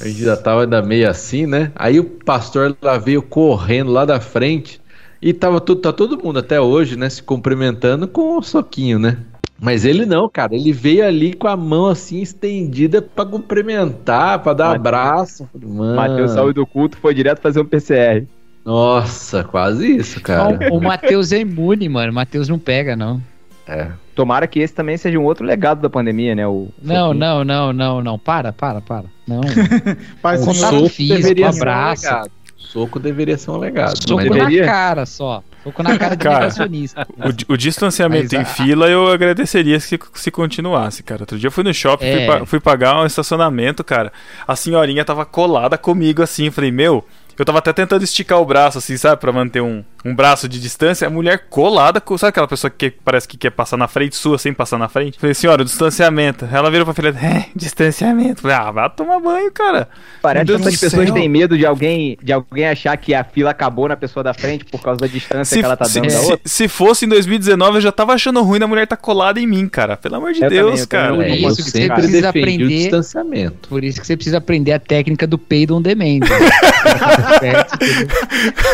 [0.00, 1.72] A gente já tava ainda meio assim, né?
[1.74, 4.80] Aí o pastor lá veio correndo lá da frente
[5.20, 7.08] e tava tudo, tá todo mundo até hoje, né?
[7.10, 9.16] Se cumprimentando com o soquinho, né?
[9.60, 10.54] Mas ele não, cara.
[10.54, 15.48] Ele veio ali com a mão assim estendida pra cumprimentar, pra dar Mateus- abraço.
[15.60, 18.26] Mano, Matheus saiu do culto foi direto fazer um PCR.
[18.64, 20.70] Nossa, quase isso, cara.
[20.72, 22.12] o, o Matheus é imune, mano.
[22.12, 23.20] O Matheus não pega, não.
[23.66, 23.88] É.
[24.20, 26.46] Tomara que esse também seja um outro legado da pandemia, né?
[26.46, 28.18] O Não, não, não, não, não.
[28.18, 29.04] Para, para, para.
[29.26, 29.40] Não.
[30.20, 32.04] Faz O soco físico, deveria ser um abraço.
[32.04, 32.30] legado.
[32.56, 33.96] Soco deveria ser um legado.
[33.96, 35.42] Soco mas na deveria- cara só.
[35.64, 37.06] Soco na cara de Cara, negacionista.
[37.48, 41.22] O, o distanciamento Mas em a- fila eu agradeceria se, se continuasse, cara.
[41.22, 42.26] Outro dia eu fui no shopping, fui, É.
[42.26, 44.12] pa- fui pagar um estacionamento, cara.
[44.46, 46.50] A senhorinha tava colada comigo assim.
[46.50, 47.04] Falei, meu,
[47.42, 49.20] eu tava até tentando esticar o braço, assim, sabe?
[49.20, 51.06] Pra manter um, um braço de distância.
[51.06, 54.38] A mulher colada, com, sabe aquela pessoa que parece que quer passar na frente sua
[54.38, 55.18] sem passar na frente?
[55.18, 56.48] Falei, senhora, o distanciamento.
[56.50, 58.42] Ela virou pra filha, é, distanciamento.
[58.42, 59.88] Falei, ah, vai tomar banho, cara.
[60.22, 61.14] Parece que as pessoas céu.
[61.14, 64.64] têm medo de alguém, de alguém achar que a fila acabou na pessoa da frente
[64.64, 66.40] por causa da distância que ela tá se, dando da se- outra.
[66.44, 69.68] se fosse em 2019, eu já tava achando ruim da mulher tá colada em mim,
[69.68, 69.96] cara.
[69.96, 71.12] Pelo amor de Eu Deus, também, cara.
[71.12, 72.68] também É, isso que você precisa defendi o aprender.
[72.68, 73.68] distanciamento.
[73.68, 76.20] Por isso que você precisa aprender a técnica do peido on demand.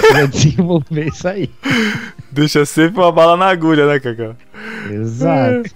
[0.08, 1.50] Pra desenvolver isso aí.
[2.30, 4.36] Deixa sempre uma bala na agulha, né, Cacau?
[4.90, 5.70] Exato.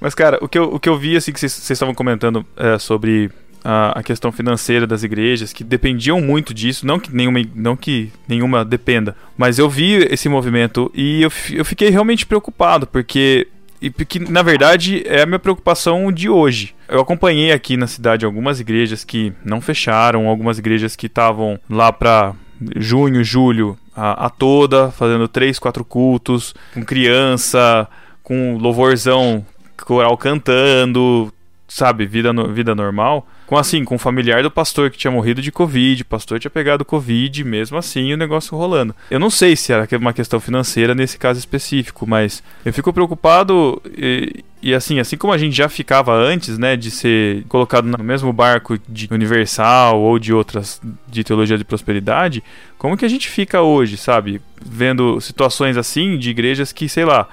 [0.00, 2.78] Mas, cara, o que eu, o que eu vi, assim, que vocês estavam comentando é,
[2.78, 3.30] sobre
[3.64, 8.12] a, a questão financeira das igrejas, que dependiam muito disso, não que, nenhuma, não que
[8.26, 13.46] nenhuma dependa, mas eu vi esse movimento e eu, eu fiquei realmente preocupado, porque
[13.82, 16.72] e porque, na verdade, é a minha preocupação de hoje.
[16.88, 21.92] Eu acompanhei aqui na cidade algumas igrejas que não fecharam, algumas igrejas que estavam lá
[21.92, 22.32] para
[22.76, 27.88] junho, julho, a, a, toda, fazendo três, quatro cultos, com criança,
[28.22, 29.44] com louvorzão
[29.76, 31.32] coral cantando,
[31.66, 35.52] sabe, vida, vida normal com assim, com o familiar do pastor que tinha morrido de
[35.52, 38.96] Covid, o pastor tinha pegado Covid, mesmo assim o negócio rolando.
[39.10, 43.82] Eu não sei se era uma questão financeira nesse caso específico, mas eu fico preocupado
[43.94, 48.02] e, e assim, assim como a gente já ficava antes, né, de ser colocado no
[48.02, 52.42] mesmo barco de Universal ou de outras de teologia de prosperidade,
[52.78, 54.40] como que a gente fica hoje, sabe?
[54.64, 57.28] Vendo situações assim de igrejas que, sei lá,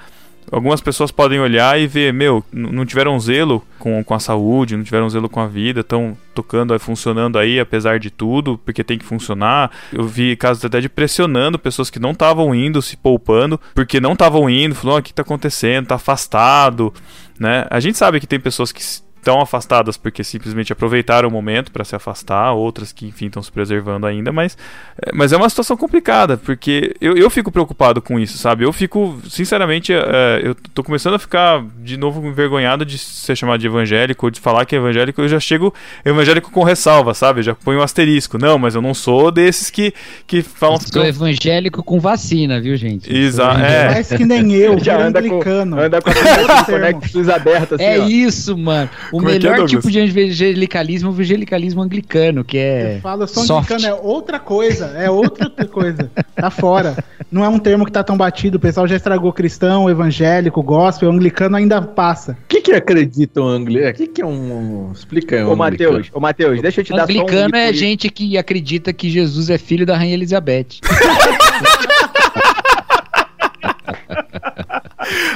[0.50, 4.84] algumas pessoas podem olhar e ver, meu, não tiveram zelo com, com a saúde, não
[4.84, 9.04] tiveram zelo com a vida, estão tocando, funcionando aí, apesar de tudo, porque tem que
[9.04, 9.70] funcionar.
[9.92, 14.12] Eu vi casos até de pressionando pessoas que não estavam indo, se poupando, porque não
[14.12, 16.92] estavam indo, falando, oh, o que está acontecendo, tá afastado,
[17.38, 17.66] né?
[17.70, 18.82] A gente sabe que tem pessoas que
[19.20, 23.52] estão afastadas porque simplesmente aproveitaram o momento para se afastar, outras que, enfim, estão se
[23.52, 24.56] preservando ainda, mas,
[25.00, 28.64] é, mas é uma situação complicada, porque eu, eu fico preocupado com isso, sabe?
[28.64, 33.60] Eu fico, sinceramente, é, eu tô começando a ficar de novo envergonhado de ser chamado
[33.60, 35.72] de evangélico, ou de falar que é evangélico, eu já chego
[36.04, 37.40] evangélico com ressalva, sabe?
[37.40, 38.38] Eu já ponho um asterisco.
[38.38, 39.92] Não, mas eu não sou desses que,
[40.26, 40.76] que falam...
[40.76, 43.14] Eu sou evangélico com vacina, viu, gente?
[43.14, 43.88] Exato, é.
[43.90, 45.76] Mais que nem eu, já anda anglicano.
[45.76, 48.06] Com, anda com a conexões abertas, assim, É ó.
[48.06, 48.88] isso, mano.
[49.10, 52.96] O Como melhor é tipo de evangelicalismo é o evangelicalismo anglicano, que é.
[52.96, 54.86] Eu falo, eu sou anglicano, é outra coisa.
[54.96, 56.10] É outra coisa.
[56.36, 56.96] Tá fora.
[57.30, 58.56] Não é um termo que tá tão batido.
[58.56, 61.10] O pessoal já estragou cristão, evangélico, gospel.
[61.10, 62.32] O anglicano ainda passa.
[62.32, 63.90] O que, que acredita o anglicano?
[63.90, 64.92] O que, que é um.
[64.92, 65.44] Explica aí.
[65.44, 67.20] Ô, Matheus, ô, Matheus, deixa eu te dar só um.
[67.22, 70.80] Anglicano é gente que acredita que Jesus é filho da Rainha Elizabeth.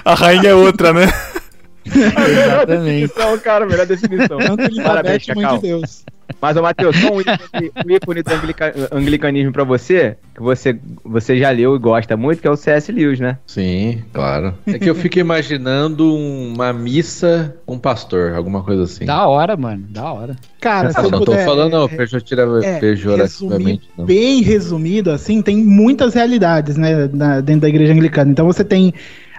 [0.04, 1.06] A rainha é outra, né?
[1.86, 2.34] Exatamente.
[2.34, 4.38] Melhor definição, cara, melhor definição.
[4.82, 5.56] Parabéns, Cacau.
[5.56, 6.04] de Deus.
[6.40, 10.78] Mas, ô, Matheus, só um ícone, um ícone do anglica, anglicanismo pra você, que você,
[11.04, 12.92] você já leu e gosta muito, que é o C.S.
[12.92, 13.38] Lewis, né?
[13.46, 14.54] Sim, claro.
[14.66, 19.06] É que eu fico imaginando uma missa com um pastor, alguma coisa assim.
[19.06, 20.36] Da hora, mano, da hora.
[20.60, 24.04] Cara, se eu não puder, tô falando não, pejorativamente, é, pejorativamente não.
[24.04, 28.30] Bem resumido, assim, tem muitas realidades, né, na, dentro da igreja anglicana.
[28.30, 28.92] Então você tem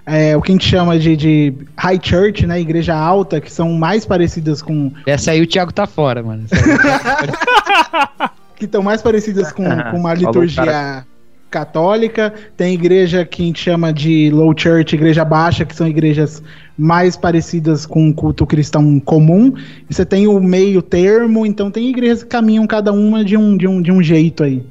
[0.06, 2.60] é, o que a gente chama de, de, high church, né?
[2.60, 4.92] Igreja alta, que são mais parecidas com.
[5.06, 6.46] Essa aí o Thiago tá fora, mano.
[8.56, 11.06] que estão mais parecidas com, com uma liturgia
[11.50, 12.34] católica.
[12.56, 16.42] Tem igreja que a gente chama de low church, igreja baixa, que são igrejas
[16.78, 19.54] mais parecidas com o culto cristão comum.
[19.90, 23.58] E você tem o meio termo, então tem igrejas que caminham cada uma de um,
[23.58, 24.64] de um, de um jeito aí.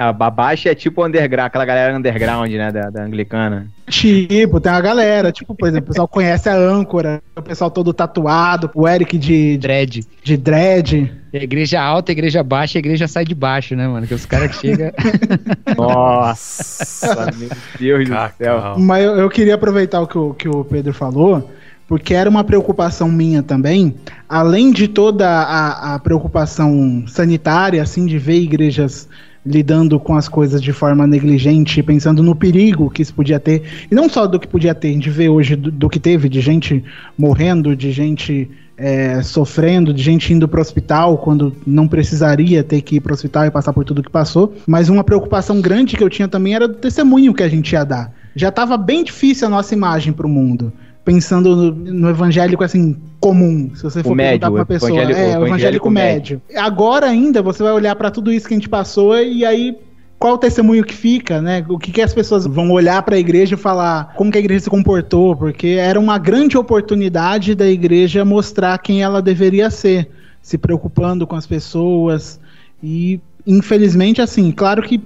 [0.00, 3.66] A baixa é tipo underground, aquela galera underground, né, da, da, anglicana.
[3.86, 7.92] Tipo, tem uma galera, tipo, por exemplo, o pessoal conhece a âncora, o pessoal todo
[7.92, 10.06] tatuado, o Eric de dread.
[10.24, 11.12] De dread.
[11.34, 14.06] igreja alta, igreja baixa, a igreja sai de baixo, né, mano?
[14.06, 14.90] Que os caras que chegam.
[15.76, 18.78] Nossa, meu Deus do céu.
[18.78, 21.46] Mas eu, eu, queria aproveitar o que, o que o Pedro falou
[21.86, 23.96] porque era uma preocupação minha também,
[24.28, 29.08] além de toda a, a, preocupação sanitária, assim, de ver igrejas
[29.50, 33.62] lidando com as coisas de forma negligente, pensando no perigo que isso podia ter.
[33.90, 36.28] E não só do que podia ter, a gente vê hoje do, do que teve,
[36.28, 36.82] de gente
[37.18, 42.80] morrendo, de gente é, sofrendo, de gente indo para o hospital quando não precisaria ter
[42.80, 44.54] que ir para o hospital e passar por tudo que passou.
[44.66, 47.84] Mas uma preocupação grande que eu tinha também era do testemunho que a gente ia
[47.84, 48.12] dar.
[48.34, 50.72] Já estava bem difícil a nossa imagem para o mundo
[51.04, 54.90] pensando no, no, evangélico assim comum, se você for o perguntar médio, pra uma pessoa,
[54.90, 56.42] evangélico, é, o evangélico, evangélico médio.
[56.48, 56.62] médio.
[56.62, 59.76] Agora ainda você vai olhar para tudo isso que a gente passou e aí
[60.20, 61.64] qual o testemunho que fica, né?
[61.66, 64.40] O que, que as pessoas vão olhar para a igreja e falar como que a
[64.40, 70.10] igreja se comportou, porque era uma grande oportunidade da igreja mostrar quem ela deveria ser,
[70.42, 72.38] se preocupando com as pessoas
[72.82, 75.02] e infelizmente assim, claro que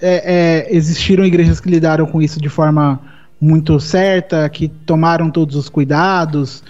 [0.00, 3.00] é, é, existiram igrejas que lidaram com isso de forma
[3.40, 6.62] muito certa, que tomaram todos os cuidados.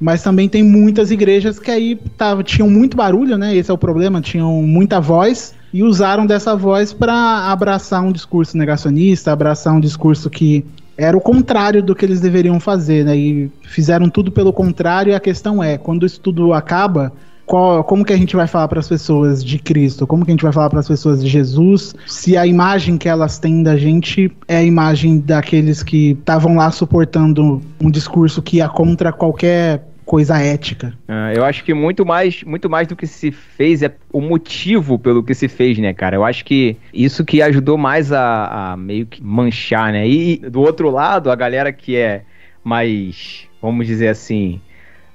[0.00, 3.56] Mas também tem muitas igrejas que aí tava, tinham muito barulho, né?
[3.56, 8.56] Esse é o problema, tinham muita voz e usaram dessa voz para abraçar um discurso
[8.56, 10.64] negacionista, abraçar um discurso que
[10.96, 13.16] era o contrário do que eles deveriam fazer, né?
[13.16, 15.10] E fizeram tudo pelo contrário.
[15.10, 17.12] E a questão é, quando isso tudo acaba,
[17.46, 20.06] qual, como que a gente vai falar para as pessoas de Cristo?
[20.06, 21.94] Como que a gente vai falar para as pessoas de Jesus?
[22.06, 26.70] Se a imagem que elas têm da gente é a imagem daqueles que estavam lá
[26.70, 30.92] suportando um discurso que ia contra qualquer coisa ética.
[31.08, 34.98] Uh, eu acho que muito mais, muito mais do que se fez é o motivo
[34.98, 36.16] pelo que se fez, né, cara?
[36.16, 40.06] Eu acho que isso que ajudou mais a, a meio que manchar, né?
[40.06, 42.22] E do outro lado, a galera que é
[42.62, 44.60] mais, vamos dizer assim,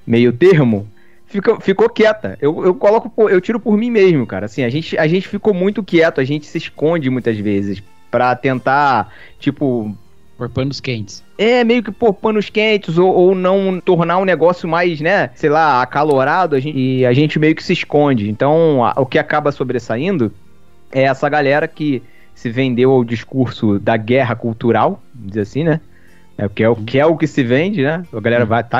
[0.05, 0.87] meio termo,
[1.29, 2.37] ficou, ficou quieta.
[2.41, 4.47] Eu, eu coloco, eu tiro por mim mesmo, cara.
[4.47, 8.35] Assim, a gente, a gente ficou muito quieto, a gente se esconde muitas vezes para
[8.35, 9.95] tentar, tipo,
[10.37, 11.23] por panos quentes.
[11.37, 15.29] É, meio que por panos quentes, ou, ou não tornar o um negócio mais, né,
[15.35, 18.29] sei lá, acalorado, a gente, e a gente meio que se esconde.
[18.29, 20.33] Então, a, o que acaba sobressaindo
[20.91, 22.01] é essa galera que
[22.33, 25.81] se vendeu ao discurso da guerra cultural, dizer assim, né?
[26.37, 28.01] É, que, é o, que é o que se vende, né?
[28.13, 28.79] A galera vai tá,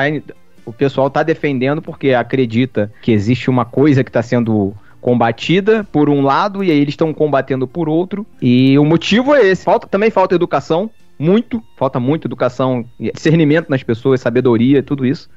[0.64, 6.10] o pessoal tá defendendo porque acredita que existe uma coisa que está sendo combatida por
[6.10, 8.26] um lado e aí eles estão combatendo por outro.
[8.40, 9.64] E o motivo é esse.
[9.64, 15.28] Falta, também falta educação muito, falta muito educação, discernimento nas pessoas, sabedoria, tudo isso.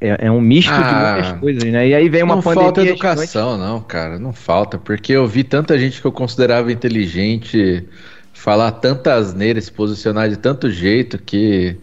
[0.00, 1.88] É, é um misto ah, de muitas coisas, né?
[1.88, 2.68] E aí vem uma não pandemia.
[2.68, 6.70] Não falta educação, não, cara, não falta, porque eu vi tanta gente que eu considerava
[6.70, 7.84] inteligente
[8.32, 11.76] falar tantas neiras, se posicionar de tanto jeito que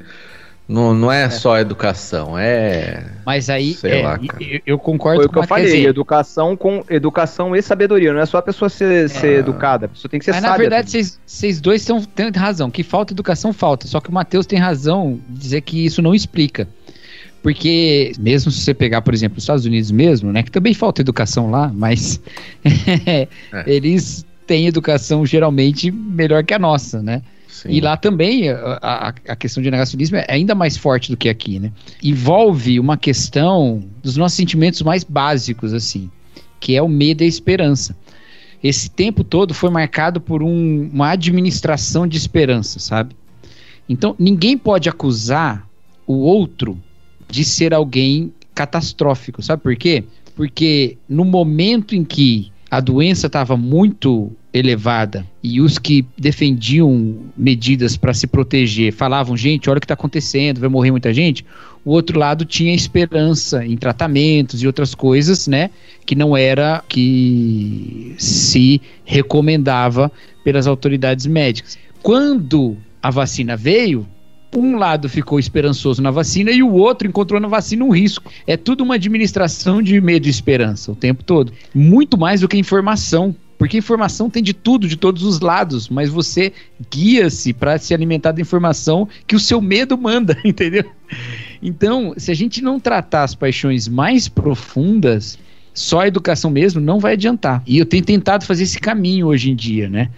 [0.70, 3.04] não, não é, é, só educação, é.
[3.26, 6.56] Mas aí, é, lá, eu, eu, concordo Foi com o que eu falei, dizer, educação
[6.56, 8.14] com educação e sabedoria.
[8.14, 9.08] Não é só a pessoa ser, é.
[9.08, 10.52] ser educada, a pessoa tem que ser Mas sábia.
[10.52, 12.70] na verdade, vocês dois têm razão.
[12.70, 13.88] Que falta educação, falta.
[13.88, 16.68] Só que o Matheus tem razão de dizer que isso não explica.
[17.42, 20.44] Porque, mesmo se você pegar, por exemplo, os Estados Unidos mesmo, né?
[20.44, 22.22] Que também falta educação lá, mas
[23.08, 23.28] é.
[23.66, 27.24] eles têm educação geralmente melhor que a nossa, né?
[27.60, 27.72] Sim.
[27.72, 31.60] E lá também a, a, questão de negacionismo é ainda mais forte do que aqui,
[31.60, 31.74] né?
[32.02, 36.10] Envolve uma questão dos nossos sentimentos mais básicos, assim,
[36.58, 37.94] que é o medo e a esperança.
[38.64, 43.14] Esse tempo todo foi marcado por um, uma administração de esperança, sabe?
[43.90, 45.68] Então, ninguém pode acusar
[46.08, 46.80] o outro
[47.30, 50.06] de ser alguém catastrófico, sabe por quê?
[50.34, 57.96] Porque no momento em que a doença estava muito elevada e os que defendiam medidas
[57.98, 61.46] para se proteger falavam, gente, olha o que está acontecendo, vai morrer muita gente,
[61.84, 65.70] o outro lado tinha esperança em tratamentos e outras coisas, né,
[66.06, 70.12] que não era que se recomendava
[70.44, 71.78] pelas autoridades médicas.
[72.02, 74.08] Quando a vacina veio,
[74.56, 78.32] um lado ficou esperançoso na vacina e o outro encontrou na vacina um risco.
[78.48, 81.54] É tudo uma administração de medo e esperança o tempo todo.
[81.74, 83.36] Muito mais do que informação.
[83.58, 86.54] Porque informação tem de tudo, de todos os lados, mas você
[86.90, 90.86] guia-se para se alimentar da informação que o seu medo manda, entendeu?
[91.62, 95.38] Então, se a gente não tratar as paixões mais profundas,
[95.74, 97.62] só a educação mesmo não vai adiantar.
[97.68, 100.10] E eu tenho tentado fazer esse caminho hoje em dia, né?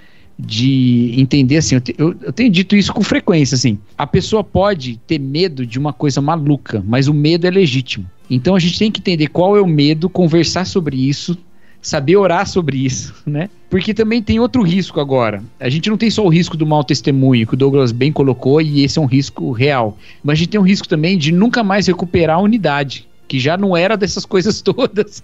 [0.44, 4.44] De entender assim, eu, te, eu, eu, tenho dito isso com frequência, assim, a pessoa
[4.44, 8.10] pode ter medo de uma coisa maluca, mas o medo é legítimo.
[8.30, 11.38] Então a gente tem que entender qual é o medo, conversar sobre isso,
[11.80, 13.50] saber orar sobre isso, né?
[13.70, 15.44] Porque também tem outro risco agora.
[15.60, 18.62] A gente não tem só o risco do mau testemunho, que o Douglas bem colocou,
[18.62, 19.98] e esse é um risco real.
[20.24, 23.56] Mas a gente tem um risco também de nunca mais recuperar a unidade que já
[23.56, 25.24] não era dessas coisas todas.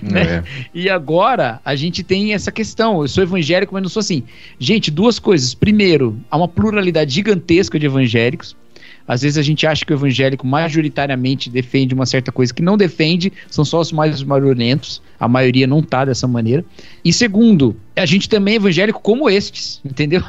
[0.00, 0.22] né?
[0.22, 0.44] É.
[0.72, 3.02] E agora a gente tem essa questão.
[3.02, 4.22] Eu sou evangélico, mas não sou assim.
[4.60, 5.52] Gente, duas coisas.
[5.52, 8.54] Primeiro, há uma pluralidade gigantesca de evangélicos.
[9.08, 12.76] Às vezes a gente acha que o evangélico majoritariamente defende uma certa coisa que não
[12.76, 16.64] defende, são só os mais barulhentos, a maioria não tá dessa maneira.
[17.04, 20.22] E segundo, a gente também é evangélico como estes, entendeu?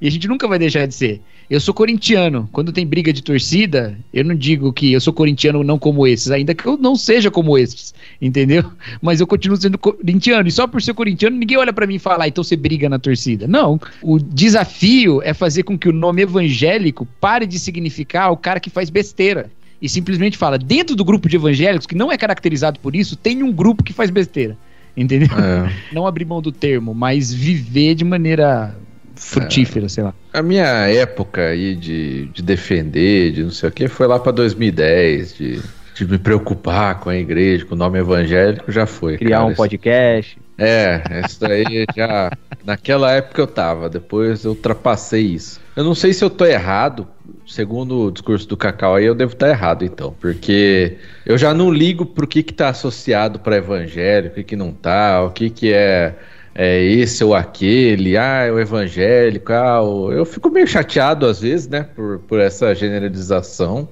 [0.00, 1.20] E a gente nunca vai deixar de ser.
[1.50, 2.48] Eu sou corintiano.
[2.52, 6.30] Quando tem briga de torcida, eu não digo que eu sou corintiano não como esses,
[6.30, 8.70] ainda que eu não seja como esses, entendeu?
[9.02, 10.46] Mas eu continuo sendo corintiano.
[10.46, 12.88] E só por ser corintiano, ninguém olha para mim e fala, ah, então você briga
[12.88, 13.48] na torcida.
[13.48, 13.80] Não.
[14.00, 18.70] O desafio é fazer com que o nome evangélico pare de significar o cara que
[18.70, 19.50] faz besteira.
[19.82, 23.42] E simplesmente fala, dentro do grupo de evangélicos, que não é caracterizado por isso, tem
[23.42, 24.56] um grupo que faz besteira
[24.96, 25.28] entendeu?
[25.38, 25.72] É.
[25.92, 28.74] Não abrir mão do termo, mas viver de maneira
[29.20, 30.14] frutífera, é, sei lá.
[30.32, 34.32] A minha época aí de, de defender, de não sei o que, foi lá para
[34.32, 35.62] 2010, de,
[35.94, 39.18] de me preocupar com a igreja, com o nome evangélico, já foi.
[39.18, 40.38] Criar cara, um podcast.
[40.58, 42.30] É, isso daí já.
[42.64, 45.60] Naquela época eu tava, depois eu ultrapassei isso.
[45.74, 47.06] Eu não sei se eu tô errado,
[47.46, 51.70] segundo o discurso do Cacau aí, eu devo estar errado então, porque eu já não
[51.70, 55.48] ligo pro que que tá associado para evangélico, o que que não tá, o que
[55.48, 56.14] que é
[56.54, 60.12] é esse ou aquele, ah, é o evangélico, ah, o...
[60.12, 63.88] eu fico meio chateado às vezes, né, por, por essa generalização,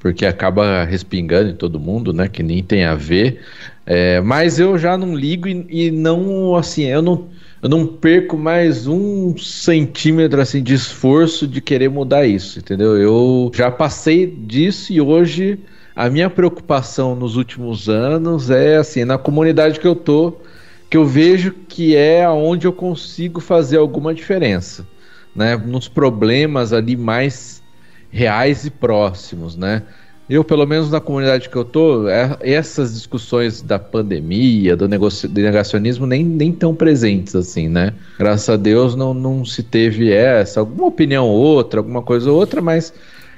[0.00, 3.40] porque acaba respingando em todo mundo, né, que nem tem a ver,
[3.84, 7.28] é, mas eu já não ligo e, e, não, assim, eu não,
[7.60, 12.96] eu não perco mais um centímetro, assim, de esforço de querer mudar isso, entendeu?
[12.96, 15.58] Eu já passei disso e hoje
[15.94, 20.40] a minha preocupação nos últimos anos é, assim, na comunidade que eu tô,
[20.92, 24.86] que eu vejo que é aonde eu consigo fazer alguma diferença,
[25.34, 25.56] né?
[25.56, 27.62] Nos problemas ali mais
[28.10, 29.84] reais e próximos, né?
[30.28, 35.30] Eu, pelo menos na comunidade que eu tô, é, essas discussões da pandemia, do, negocio,
[35.30, 37.94] do negacionismo, nem, nem tão presentes assim, né?
[38.18, 42.36] Graças a Deus não, não se teve essa, alguma opinião ou outra, alguma coisa ou
[42.36, 42.92] outra, mas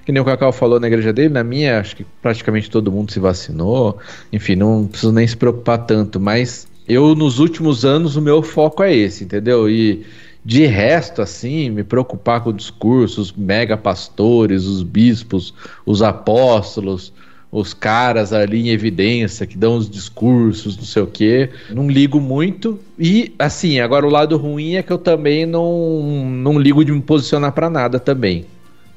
[0.05, 3.13] que nem o Cacau falou na igreja dele, na minha, acho que praticamente todo mundo
[3.13, 3.99] se vacinou.
[4.33, 8.83] Enfim, não preciso nem se preocupar tanto, mas eu, nos últimos anos, o meu foco
[8.83, 9.69] é esse, entendeu?
[9.69, 10.05] E
[10.45, 15.55] de resto, assim, me preocupar com o discurso, os mega pastores, os bispos,
[15.87, 17.13] os apóstolos,
[17.51, 21.49] os caras ali em evidência que dão os discursos, não sei o quê.
[21.71, 22.79] Não ligo muito.
[22.99, 27.01] E, assim, agora o lado ruim é que eu também não, não ligo de me
[27.01, 28.45] posicionar para nada também.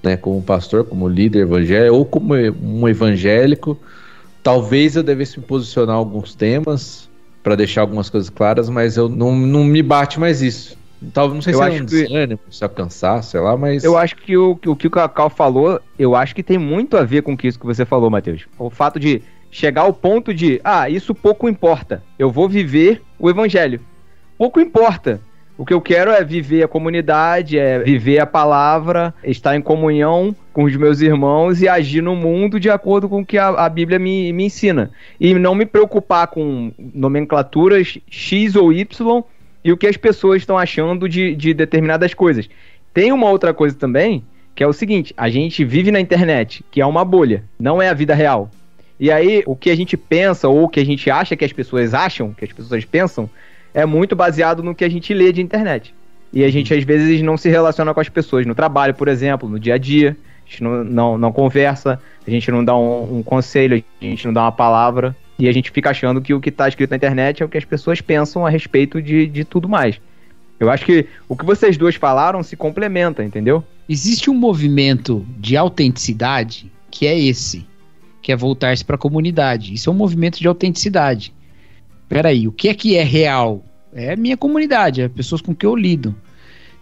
[0.03, 0.17] Né?
[0.17, 3.79] Como pastor, como líder evangélico, ou como um evangélico.
[4.43, 7.07] Talvez eu devesse me posicionar alguns temas
[7.43, 10.77] para deixar algumas coisas claras, mas eu não, não me bate mais isso.
[11.13, 13.55] Talvez não sei eu se é acho um que- desânimo, se é cansar, sei lá,
[13.55, 13.83] mas.
[13.83, 16.97] Eu acho que o, que o que o Cacau falou, eu acho que tem muito
[16.97, 18.47] a ver com isso que você falou, Matheus.
[18.57, 19.21] O fato de
[19.51, 22.03] chegar ao ponto de, ah, isso pouco importa.
[22.17, 23.79] Eu vou viver o evangelho.
[24.37, 25.21] Pouco importa.
[25.57, 30.35] O que eu quero é viver a comunidade, é viver a palavra, estar em comunhão
[30.53, 33.67] com os meus irmãos e agir no mundo de acordo com o que a, a
[33.67, 34.91] Bíblia me, me ensina.
[35.19, 39.23] E não me preocupar com nomenclaturas X ou Y
[39.63, 42.47] e o que as pessoas estão achando de, de determinadas coisas.
[42.93, 46.81] Tem uma outra coisa também, que é o seguinte: a gente vive na internet, que
[46.81, 48.51] é uma bolha, não é a vida real.
[48.99, 51.53] E aí, o que a gente pensa, ou o que a gente acha que as
[51.53, 53.29] pessoas acham, que as pessoas pensam,
[53.77, 55.93] é muito baseado no que a gente lê de internet.
[56.33, 59.47] E a gente, às vezes, não se relaciona com as pessoas no trabalho, por exemplo,
[59.47, 60.17] no dia a dia.
[60.43, 64.25] A gente não, não, não conversa, a gente não dá um, um conselho, a gente
[64.25, 65.15] não dá uma palavra.
[65.37, 67.57] E a gente fica achando que o que está escrito na internet é o que
[67.57, 70.01] as pessoas pensam a respeito de, de tudo mais.
[70.59, 73.63] Eu acho que o que vocês duas falaram se complementa, entendeu?
[73.87, 77.63] Existe um movimento de autenticidade que é esse,
[78.23, 79.71] que é voltar-se para a comunidade.
[79.71, 81.31] Isso é um movimento de autenticidade.
[82.07, 83.63] Peraí, o que é que é real?
[83.93, 86.15] É minha comunidade, é pessoas com que eu lido.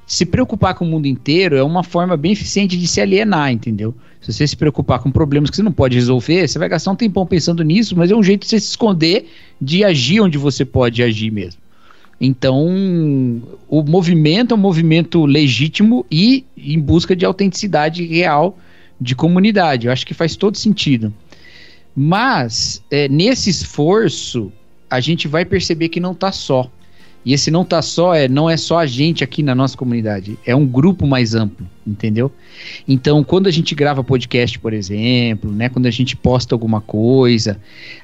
[0.05, 3.95] Se preocupar com o mundo inteiro é uma forma bem eficiente de se alienar, entendeu?
[4.21, 6.95] Se você se preocupar com problemas que você não pode resolver, você vai gastar um
[6.95, 9.28] tempão pensando nisso, mas é um jeito de você se esconder
[9.59, 11.59] de agir onde você pode agir mesmo.
[12.21, 18.57] Então, o movimento é um movimento legítimo e em busca de autenticidade real
[19.01, 19.88] de comunidade.
[19.88, 21.13] Eu acho que faz todo sentido.
[21.95, 24.51] Mas, é, nesse esforço,
[24.89, 26.69] a gente vai perceber que não está só.
[27.25, 30.38] E esse não tá só é não é só a gente aqui na nossa comunidade,
[30.45, 32.31] é um grupo mais amplo, entendeu?
[32.88, 37.59] Então, quando a gente grava podcast, por exemplo, né, quando a gente posta alguma coisa,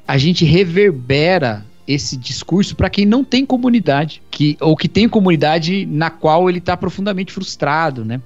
[0.08, 5.86] a gente reverbera esse discurso para quem não tem comunidade, que ou que tem comunidade
[5.86, 8.20] na qual ele está profundamente frustrado, né?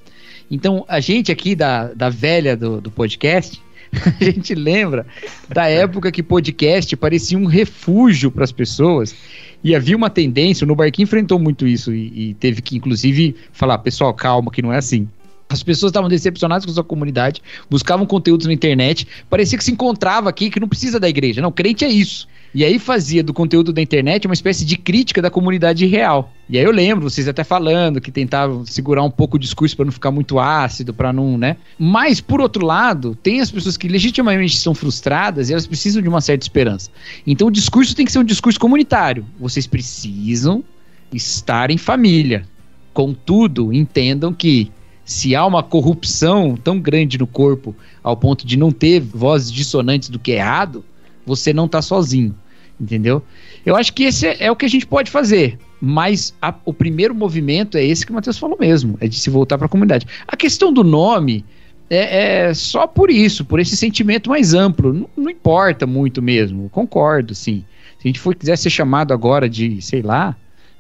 [0.51, 3.61] Então, a gente aqui da, da velha do, do podcast,
[4.21, 5.07] a gente lembra
[5.49, 9.15] da época que podcast parecia um refúgio para as pessoas
[9.63, 13.79] e havia uma tendência, o Nubarquim enfrentou muito isso e, e teve que, inclusive, falar:
[13.79, 15.09] pessoal, calma, que não é assim.
[15.49, 20.29] As pessoas estavam decepcionadas com sua comunidade, buscavam conteúdos na internet, parecia que se encontrava
[20.29, 21.41] aqui que não precisa da igreja.
[21.41, 22.29] Não, crente é isso.
[22.57, 26.33] E aí fazia do conteúdo da internet uma espécie de crítica da comunidade real.
[26.49, 29.85] E aí eu lembro, vocês até falando que tentavam segurar um pouco o discurso para
[29.85, 31.59] não ficar muito ácido, para não, né?
[31.79, 36.09] Mas por outro lado, tem as pessoas que legitimamente são frustradas e elas precisam de
[36.09, 36.91] uma certa esperança.
[37.27, 39.27] Então o discurso tem que ser um discurso comunitário.
[39.39, 40.65] Vocês precisam
[41.13, 42.49] estar em família.
[42.95, 44.73] Contudo, entendam que
[45.05, 50.09] se há uma corrupção tão grande no corpo ao ponto de não ter vozes dissonantes
[50.09, 50.83] do que é errado,
[51.27, 52.35] você não está sozinho,
[52.81, 53.23] entendeu?
[53.65, 56.73] Eu acho que esse é, é, o que a gente pode fazer, mas a, o
[56.73, 59.69] primeiro movimento é esse que o Matheus falou mesmo, é de se voltar para a
[59.69, 60.07] comunidade.
[60.27, 61.45] A questão do nome
[61.89, 66.69] é, é, só por isso, por esse sentimento mais amplo, não, não importa muito mesmo,
[66.71, 67.65] concordo, sim.
[67.99, 70.37] Se a gente for quiser ser chamado agora de, sei lá,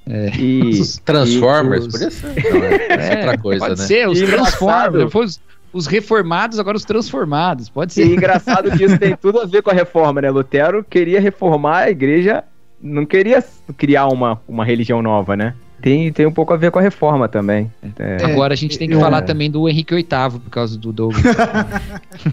[0.09, 2.27] é, E, Transformers, os- podia ser.
[2.53, 3.87] Não, é, é outra coisa, pode né?
[3.87, 5.41] ser, os E Transformers, depois
[5.77, 8.07] os, os reformados, agora os transformados, pode e ser.
[8.07, 10.31] engraçado que isso tem tudo a ver com a reforma, né?
[10.31, 12.45] Lutero queria reformar a igreja,
[12.83, 13.45] não queria
[13.77, 15.55] criar uma, uma religião nova, né?
[15.81, 17.71] Tem, tem um pouco a ver com a reforma também.
[17.99, 18.25] É.
[18.25, 20.07] Agora a gente tem que eu- falar também do Henrique VIII,
[20.43, 21.23] por causa do Douglas.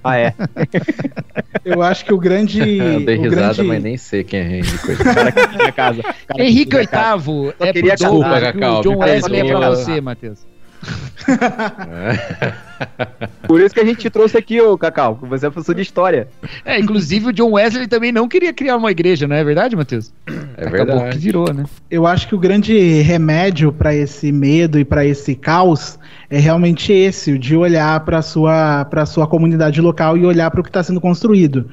[0.03, 0.33] Ah, é.
[1.63, 2.59] Eu acho que o grande.
[2.77, 3.63] Eu dei risada, grande...
[3.63, 4.77] mas nem sei quem é Henry.
[4.79, 5.01] coisa.
[5.01, 6.01] O cara que tinha casa.
[6.37, 7.17] Henrique casa.
[7.31, 8.51] VIII Só é queria pro Douglas, casar.
[8.53, 10.52] que o John Desculpa, Wesley é pra Cacau, você, Matheus.
[13.47, 15.81] Por isso que a gente te trouxe aqui, ô Cacau, que você é professor de
[15.81, 16.27] história.
[16.65, 20.11] É, inclusive o John Wesley também não queria criar uma igreja, não é verdade, Matheus?
[20.57, 21.11] É Acabou verdade.
[21.11, 21.65] que virou, né?
[21.89, 25.97] Eu acho que o grande remédio para esse medo e para esse caos
[26.29, 30.59] é realmente esse, o de olhar para sua para sua comunidade local e olhar para
[30.59, 31.69] o que está sendo construído.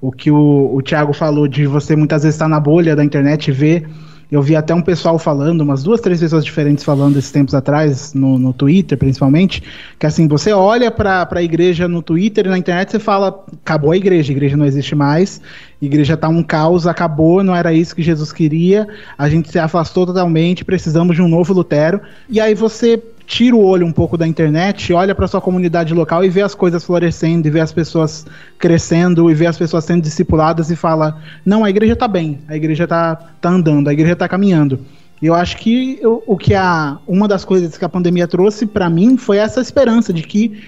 [0.00, 3.48] O que o, o Thiago falou de você muitas vezes estar na bolha da internet
[3.48, 3.88] e ver.
[4.30, 8.14] Eu vi até um pessoal falando, umas duas, três pessoas diferentes falando esses tempos atrás,
[8.14, 9.62] no, no Twitter principalmente,
[9.98, 13.92] que assim, você olha para a igreja no Twitter e na internet você fala, acabou
[13.92, 15.40] a igreja, a igreja não existe mais,
[15.80, 19.58] a igreja tá um caos, acabou, não era isso que Jesus queria, a gente se
[19.58, 22.00] afastou totalmente, precisamos de um novo Lutero.
[22.28, 26.24] E aí você tira o olho um pouco da internet, olha para sua comunidade local
[26.24, 28.26] e vê as coisas florescendo, e vê as pessoas
[28.58, 32.56] crescendo, e vê as pessoas sendo discipuladas e fala: "Não, a igreja tá bem, a
[32.56, 34.80] igreja tá, tá andando, a igreja tá caminhando".
[35.22, 38.90] E eu acho que o que a uma das coisas que a pandemia trouxe para
[38.90, 40.62] mim foi essa esperança de que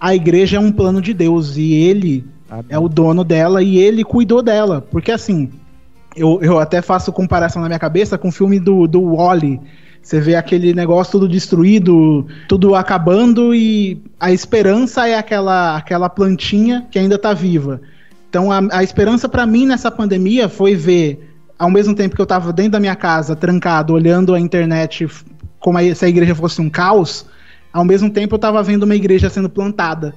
[0.00, 2.24] a igreja é um plano de Deus e ele
[2.68, 4.80] é o dono dela e ele cuidou dela.
[4.80, 5.50] Porque assim,
[6.16, 9.60] eu, eu até faço comparação na minha cabeça com o filme do, do Wally.
[10.02, 16.86] Você vê aquele negócio tudo destruído, tudo acabando e a esperança é aquela, aquela plantinha
[16.90, 17.80] que ainda tá viva.
[18.28, 22.26] Então a, a esperança para mim nessa pandemia foi ver, ao mesmo tempo que eu
[22.26, 25.06] tava dentro da minha casa, trancado, olhando a internet
[25.58, 27.26] como se a igreja fosse um caos,
[27.72, 30.14] ao mesmo tempo eu tava vendo uma igreja sendo plantada.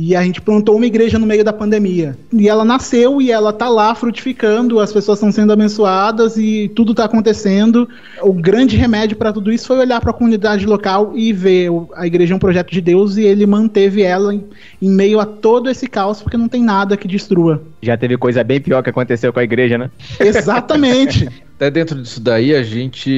[0.00, 2.16] E a gente plantou uma igreja no meio da pandemia.
[2.32, 6.94] E ela nasceu e ela tá lá frutificando, as pessoas estão sendo abençoadas e tudo
[6.94, 7.88] tá acontecendo.
[8.22, 12.06] O grande remédio para tudo isso foi olhar para a comunidade local e ver a
[12.06, 14.44] igreja é um projeto de Deus e ele manteve ela em,
[14.80, 17.60] em meio a todo esse caos, porque não tem nada que destrua.
[17.82, 19.90] Já teve coisa bem pior que aconteceu com a igreja, né?
[20.20, 21.28] Exatamente.
[21.58, 23.10] Até dentro disso daí, a gente.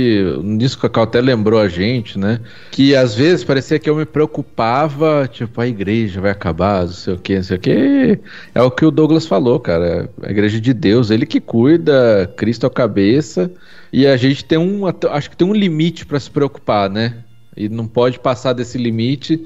[0.43, 2.41] Nisso que a Cacau até lembrou a gente, né?
[2.71, 7.13] Que às vezes parecia que eu me preocupava, tipo, a igreja vai acabar, não sei
[7.13, 8.19] o que, não sei o que.
[8.55, 10.09] É o que o Douglas falou, cara.
[10.23, 13.51] A igreja de Deus, ele que cuida, Cristo é o cabeça.
[13.93, 14.87] E a gente tem um.
[14.87, 17.19] Acho que tem um limite para se preocupar, né?
[17.57, 19.37] E não pode passar desse limite,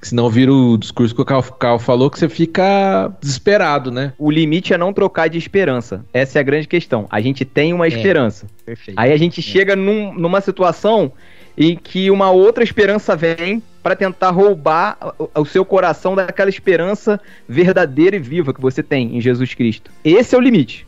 [0.00, 4.12] que senão vira o discurso que o Cacau falou, que você fica desesperado, né?
[4.18, 6.04] O limite é não trocar de esperança.
[6.12, 7.06] Essa é a grande questão.
[7.10, 8.46] A gente tem uma esperança.
[8.66, 8.98] Perfeito.
[8.98, 11.10] Aí a gente chega num- numa situação
[11.56, 17.20] em que uma outra esperança vem para tentar roubar o- o seu coração daquela esperança
[17.48, 19.90] verdadeira e viva que você tem em Jesus Cristo.
[20.04, 20.86] Esse é o limite.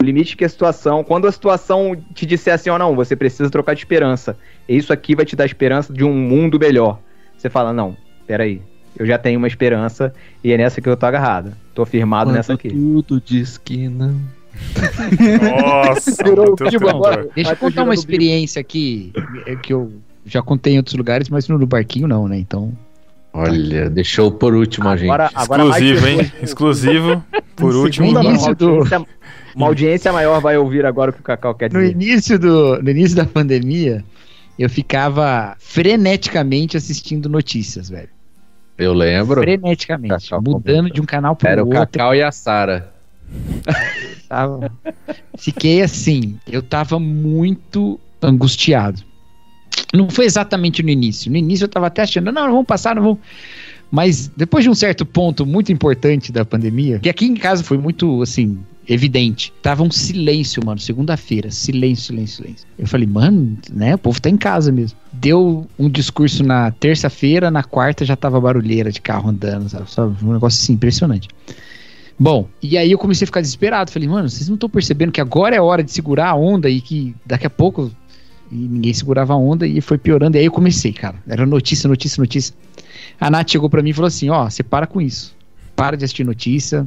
[0.00, 3.50] O limite que a situação, quando a situação te disser assim, ó, não, você precisa
[3.50, 4.34] trocar de esperança.
[4.66, 6.98] Isso aqui vai te dar esperança de um mundo melhor.
[7.36, 7.94] Você fala, não,
[8.26, 8.62] peraí,
[8.98, 11.52] eu já tenho uma esperança e é nessa que eu tô agarrado.
[11.74, 12.70] Tô firmado nessa aqui.
[12.70, 14.16] tudo diz que não.
[15.62, 17.00] Nossa, Virou tipo.
[17.34, 19.12] Deixa eu contar uma experiência aqui
[19.46, 19.92] é, que eu
[20.24, 22.38] já contei em outros lugares, mas no do barquinho não, né?
[22.38, 22.72] Então.
[23.32, 25.08] Olha, deixou por último a gente.
[25.08, 26.32] Agora, agora Exclusivo, hein?
[26.42, 27.24] Exclusivo.
[27.54, 28.82] Por último, no início do-
[29.54, 31.92] uma audiência maior vai ouvir agora o que o Cacau quer No dizer.
[31.92, 34.04] início, do, no início da pandemia,
[34.58, 38.08] eu ficava freneticamente assistindo notícias, velho.
[38.78, 39.40] Eu lembro.
[39.40, 40.30] Freneticamente.
[40.30, 40.94] Cacau mudando comentou.
[40.94, 41.80] de um canal pro Era o outro.
[41.80, 42.92] Cacau e a Sara.
[44.28, 44.70] Tava...
[45.38, 49.02] Fiquei assim, eu tava muito angustiado.
[49.94, 51.30] Não foi exatamente no início.
[51.30, 53.18] No início eu tava até achando, não, não vamos passar, não vamos.
[53.90, 57.76] Mas depois de um certo ponto muito importante da pandemia, que aqui em casa foi
[57.76, 58.58] muito, assim,
[58.92, 59.52] evidente.
[59.62, 62.66] Tava um silêncio, mano, segunda-feira, silêncio, silêncio, silêncio.
[62.76, 64.98] Eu falei, mano, né, o povo tá em casa mesmo.
[65.12, 70.16] Deu um discurso na terça-feira, na quarta já tava barulheira de carro andando, sabe?
[70.24, 71.28] Um negócio assim, impressionante.
[72.18, 73.90] Bom, e aí eu comecei a ficar desesperado.
[73.90, 76.80] Falei, mano, vocês não estão percebendo que agora é hora de segurar a onda e
[76.80, 77.90] que daqui a pouco.
[78.50, 80.36] E ninguém segurava a onda e foi piorando.
[80.36, 81.16] E aí eu comecei, cara.
[81.28, 82.54] Era notícia, notícia, notícia.
[83.20, 85.34] A Nath chegou pra mim e falou assim: Ó, você para com isso.
[85.76, 86.86] Para de assistir notícia.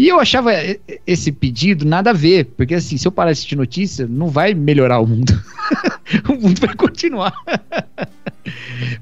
[0.00, 3.32] E eu achava e- e- esse pedido nada a ver, porque assim, se eu parar
[3.32, 5.30] de assistir notícia, não vai melhorar o mundo.
[6.26, 7.34] o mundo vai continuar.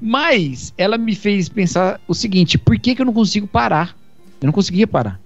[0.01, 3.95] Mas ela me fez pensar o seguinte: por que, que eu não consigo parar?
[4.41, 5.17] Eu não conseguia parar.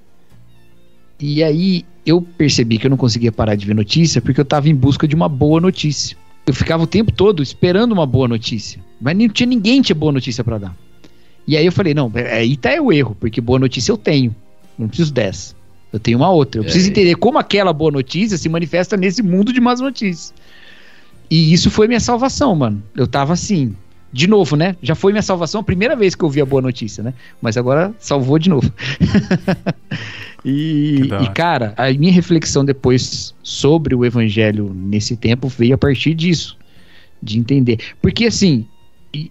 [1.20, 4.70] E aí eu percebi que eu não conseguia parar de ver notícia porque eu tava
[4.70, 6.16] em busca de uma boa notícia.
[6.46, 10.12] Eu ficava o tempo todo esperando uma boa notícia, mas não tinha ninguém tinha boa
[10.12, 10.78] notícia pra dar.
[11.48, 14.36] E aí eu falei, não, aí tá o erro, porque boa notícia eu tenho,
[14.78, 15.63] não preciso dessa.
[15.94, 16.60] Eu tenho uma outra.
[16.60, 16.92] Eu preciso aí?
[16.92, 20.34] entender como aquela boa notícia se manifesta nesse mundo de más notícias.
[21.30, 22.82] E isso foi minha salvação, mano.
[22.96, 23.76] Eu tava assim,
[24.12, 24.76] de novo, né?
[24.82, 27.14] Já foi minha salvação a primeira vez que eu vi a boa notícia, né?
[27.40, 28.74] Mas agora salvou de novo.
[30.44, 36.16] e, e, cara, a minha reflexão depois sobre o evangelho nesse tempo veio a partir
[36.16, 36.58] disso.
[37.22, 37.80] De entender.
[38.02, 38.66] Porque, assim,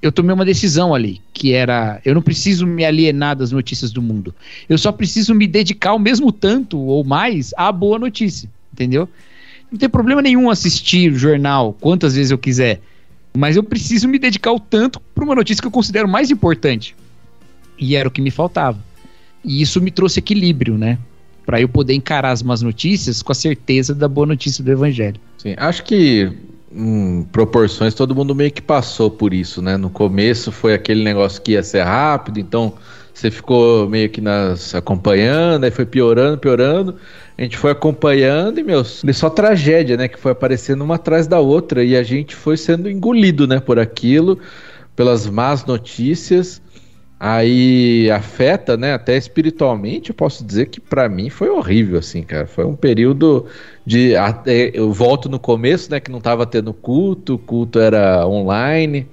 [0.00, 4.00] eu tomei uma decisão ali, que era: eu não preciso me alienar das notícias do
[4.00, 4.34] mundo.
[4.68, 9.08] Eu só preciso me dedicar o mesmo tanto ou mais à boa notícia, entendeu?
[9.70, 12.80] Não tem problema nenhum assistir o jornal quantas vezes eu quiser,
[13.36, 16.94] mas eu preciso me dedicar o tanto para uma notícia que eu considero mais importante.
[17.78, 18.78] E era o que me faltava.
[19.44, 20.98] E isso me trouxe equilíbrio, né?
[21.44, 25.20] Para eu poder encarar as más notícias com a certeza da boa notícia do evangelho.
[25.38, 26.30] Sim, acho que
[26.74, 29.76] em proporções todo mundo meio que passou por isso, né?
[29.76, 32.74] No começo foi aquele negócio que ia ser rápido, então
[33.12, 36.96] você ficou meio que nas acompanhando, aí foi piorando, piorando.
[37.36, 40.08] A gente foi acompanhando e, meu, só tragédia, né?
[40.08, 43.60] Que foi aparecendo uma atrás da outra e a gente foi sendo engolido, né?
[43.60, 44.38] Por aquilo,
[44.96, 46.62] pelas más notícias
[47.24, 52.48] aí afeta, né, até espiritualmente, eu posso dizer que para mim foi horrível, assim, cara.
[52.48, 53.46] Foi um período
[53.84, 54.12] de.
[54.72, 59.06] Eu volto no começo, né, que não tava tendo culto, o culto era online.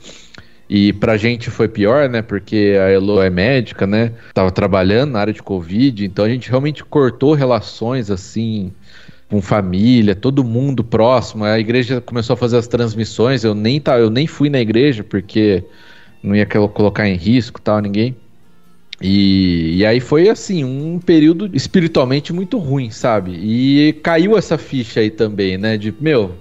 [0.69, 2.21] E pra gente foi pior, né?
[2.21, 4.11] Porque a Elo é médica, né?
[4.35, 8.71] Tava trabalhando na área de Covid, então a gente realmente cortou relações assim
[9.29, 11.43] com família, todo mundo próximo.
[11.43, 13.43] A igreja começou a fazer as transmissões.
[13.43, 15.63] Eu nem, tá, eu nem fui na igreja porque
[16.21, 18.15] não ia colocar em risco tal, ninguém.
[19.01, 23.31] E, e, aí foi assim, um período espiritualmente muito ruim, sabe?
[23.31, 25.77] E caiu essa ficha aí também, né?
[25.77, 26.35] De, meu,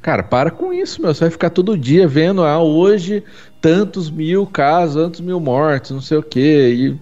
[0.00, 1.12] cara, para com isso, meu.
[1.12, 3.22] Você vai ficar todo dia vendo, ah, hoje
[3.60, 6.98] tantos mil casos, tantos mil mortos, não sei o quê.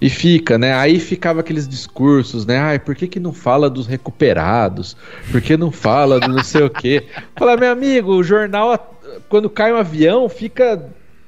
[0.00, 0.74] E, e fica, né?
[0.74, 2.58] Aí ficava aqueles discursos, né?
[2.58, 4.94] Ai, por que, que não fala dos recuperados?
[5.32, 7.06] Por que não fala do não sei o quê?
[7.36, 10.84] Fala, meu amigo, o jornal, quando cai um avião, fica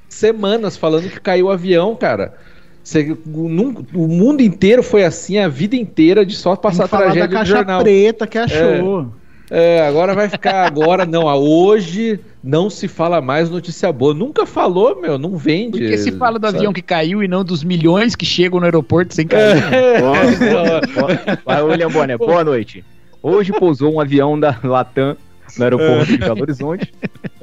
[0.07, 2.37] semanas falando que caiu o avião, cara.
[2.83, 7.27] Você, num, o mundo inteiro foi assim, a vida inteira de só passar Tem tragédia
[7.27, 7.81] da caixa jornal.
[7.81, 9.11] preta que achou.
[9.49, 14.13] É, é, agora vai ficar agora não, a hoje não se fala mais notícia boa.
[14.13, 15.77] Nunca falou, meu, não vende.
[15.77, 16.57] Porque se fala do sabe?
[16.57, 19.61] avião que caiu e não dos milhões que chegam no aeroporto sem cair.
[19.73, 20.01] É.
[21.63, 22.83] William Bonner, boa noite.
[23.21, 25.15] Hoje pousou um avião da Latam
[25.57, 26.93] no aeroporto de Belo Horizonte.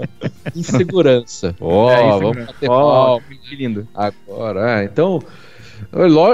[0.55, 1.55] Insegurança.
[1.61, 3.87] Ó, oh, é, vamos bater oh, que lindo.
[3.95, 5.21] Agora, é, então.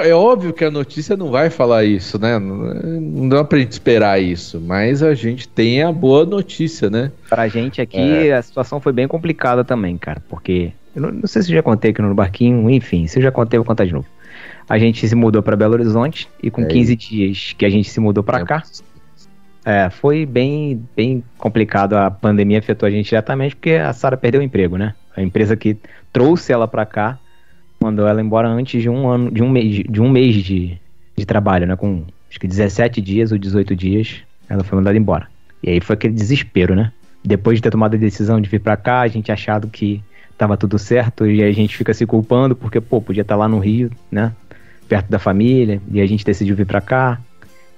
[0.05, 2.39] É óbvio que a notícia não vai falar isso, né?
[2.39, 7.13] Não dá pra gente esperar isso, mas a gente tem a boa notícia, né?
[7.29, 8.35] Pra gente aqui, é.
[8.35, 10.73] a situação foi bem complicada também, cara, porque.
[10.97, 13.31] Eu não, não sei se eu já contei aqui no barquinho, enfim, se eu já
[13.31, 14.07] contei, eu vou contar de novo.
[14.69, 17.91] A gente se mudou para Belo Horizonte e com é 15 dias que a gente
[17.91, 18.63] se mudou para cá,
[19.65, 21.95] é, foi bem, bem complicado.
[21.95, 24.95] A pandemia afetou a gente diretamente porque a Sara perdeu o emprego, né?
[25.17, 25.77] A empresa que
[26.13, 27.19] trouxe ela para cá
[27.81, 30.79] mandou ela embora antes de um ano, de um mês, de um mês de,
[31.17, 31.77] de trabalho, né?
[31.77, 34.17] Com acho que 17 dias ou 18 dias,
[34.49, 35.29] ela foi mandada embora.
[35.63, 36.93] E aí foi aquele desespero, né?
[37.25, 40.03] Depois de ter tomado a decisão de vir para cá, a gente achado que
[40.37, 43.49] tava tudo certo e a gente fica se culpando porque, pô, podia estar tá lá
[43.49, 44.33] no Rio, né?
[44.89, 47.19] Perto da família, e a gente decidiu vir para cá.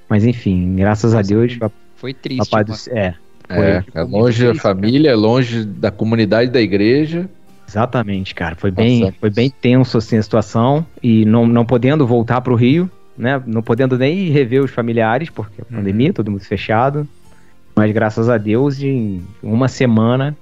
[0.08, 1.58] Mas enfim, graças a Deus.
[1.96, 2.50] Foi triste.
[2.50, 3.14] Papai do, é,
[3.48, 5.20] foi, é, é longe da família, cara.
[5.20, 7.28] longe da comunidade da igreja.
[7.68, 8.54] Exatamente, cara.
[8.54, 12.56] Foi bem, foi bem tenso assim a situação e não, não podendo voltar para o
[12.56, 13.42] Rio, né?
[13.44, 15.78] Não podendo nem rever os familiares porque a uhum.
[15.78, 17.08] pandemia, todo mundo fechado.
[17.74, 20.36] Mas graças a Deus, em uma semana,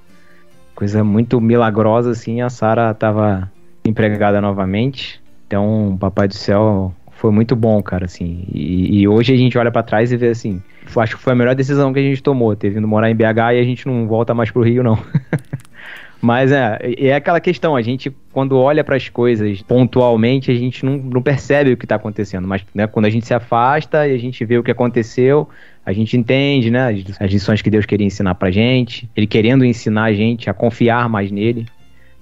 [0.74, 3.50] coisa muito milagrosa assim, a Sara estava
[3.84, 5.20] empregada novamente.
[5.46, 8.44] Então, papai do céu foi muito bom, cara, assim.
[8.52, 10.62] E, e hoje a gente olha para trás e vê assim,
[10.96, 13.54] acho que foi a melhor decisão que a gente tomou, ter vindo morar em BH
[13.54, 14.98] e a gente não volta mais pro Rio, não.
[16.20, 20.82] Mas é, é aquela questão, a gente, quando olha para as coisas pontualmente, a gente
[20.84, 22.48] não, não percebe o que está acontecendo.
[22.48, 25.46] Mas né, quando a gente se afasta e a gente vê o que aconteceu,
[25.84, 29.66] a gente entende né, as, as lições que Deus queria ensinar pra gente, Ele querendo
[29.66, 31.66] ensinar a gente a confiar mais nele,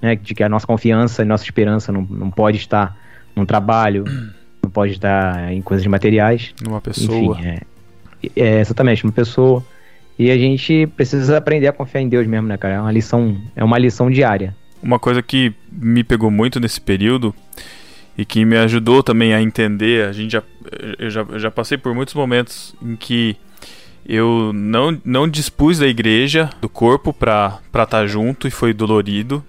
[0.00, 2.96] né, de que a nossa confiança e nossa esperança não, não pode estar
[3.36, 4.04] num trabalho,
[4.62, 6.54] não pode estar em coisas materiais.
[6.62, 7.38] Numa pessoa.
[7.38, 7.60] Enfim, é,
[8.36, 9.64] é, exatamente, uma pessoa.
[10.18, 12.74] E a gente precisa aprender a confiar em Deus mesmo, né, cara?
[12.74, 14.54] É uma lição, é uma lição diária.
[14.82, 17.34] Uma coisa que me pegou muito nesse período
[18.16, 20.42] e que me ajudou também a entender, a gente já,
[20.98, 23.36] eu já, eu já passei por muitos momentos em que
[24.06, 29.42] eu não, não dispus da igreja, do corpo, para estar tá junto e foi dolorido.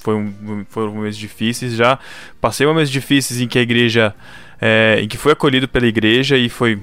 [0.00, 1.74] Foi um, foram momentos difíceis.
[1.74, 1.98] Já
[2.40, 4.14] passei momentos difíceis em que a igreja.
[4.62, 6.78] É, em que foi acolhido pela igreja e foi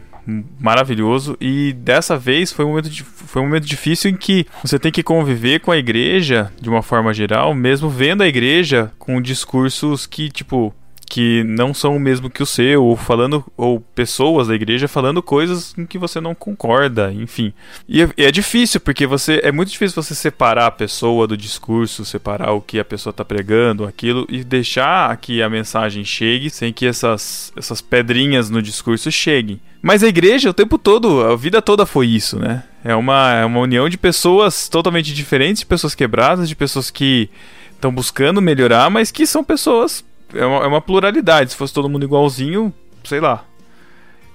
[0.59, 1.38] maravilhoso.
[1.39, 5.01] E dessa vez foi um, momento foi um momento difícil em que você tem que
[5.01, 10.30] conviver com a igreja de uma forma geral, mesmo vendo a igreja com discursos que,
[10.30, 10.74] tipo,
[11.09, 15.23] que não são o mesmo que o seu, ou falando, ou pessoas da igreja falando
[15.23, 17.53] coisas em que você não concorda, enfim.
[17.87, 22.03] E é, é difícil, porque você é muito difícil você separar a pessoa do discurso,
[22.03, 26.73] separar o que a pessoa está pregando, aquilo, e deixar que a mensagem chegue sem
[26.73, 29.61] que essas, essas pedrinhas no discurso cheguem.
[29.81, 32.63] Mas a igreja, o tempo todo, a vida toda foi isso, né?
[32.83, 37.29] É uma, é uma união de pessoas totalmente diferentes, de pessoas quebradas, de pessoas que
[37.77, 40.03] estão buscando melhorar, mas que são pessoas
[40.34, 41.51] é uma, é uma pluralidade.
[41.51, 42.73] Se fosse todo mundo igualzinho,
[43.03, 43.45] sei lá.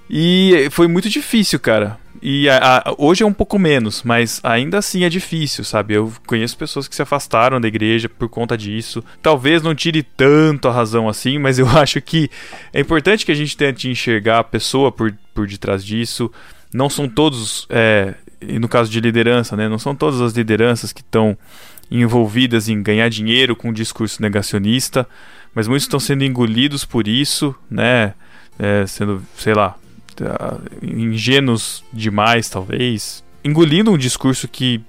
[0.09, 1.97] E foi muito difícil, cara.
[2.21, 5.95] E a, a, hoje é um pouco menos, mas ainda assim é difícil, sabe?
[5.95, 9.03] Eu conheço pessoas que se afastaram da igreja por conta disso.
[9.21, 12.29] Talvez não tire tanto a razão assim, mas eu acho que
[12.71, 16.31] é importante que a gente tente enxergar a pessoa por, por detrás disso.
[16.73, 19.67] Não são todos, é, no caso de liderança, né?
[19.67, 21.37] Não são todas as lideranças que estão
[21.91, 25.07] envolvidas em ganhar dinheiro com um discurso negacionista
[25.53, 28.13] mas muitos estão sendo engolidos por isso, né?
[28.57, 29.75] É, sendo, sei lá,
[30.15, 33.23] tá, ingênuos demais, talvez.
[33.43, 34.81] Engolindo um discurso que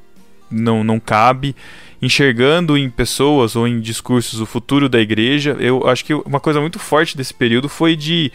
[0.50, 1.56] não, não cabe,
[2.00, 5.56] enxergando em pessoas ou em discursos o futuro da igreja.
[5.58, 8.30] Eu acho que uma coisa muito forte desse período foi de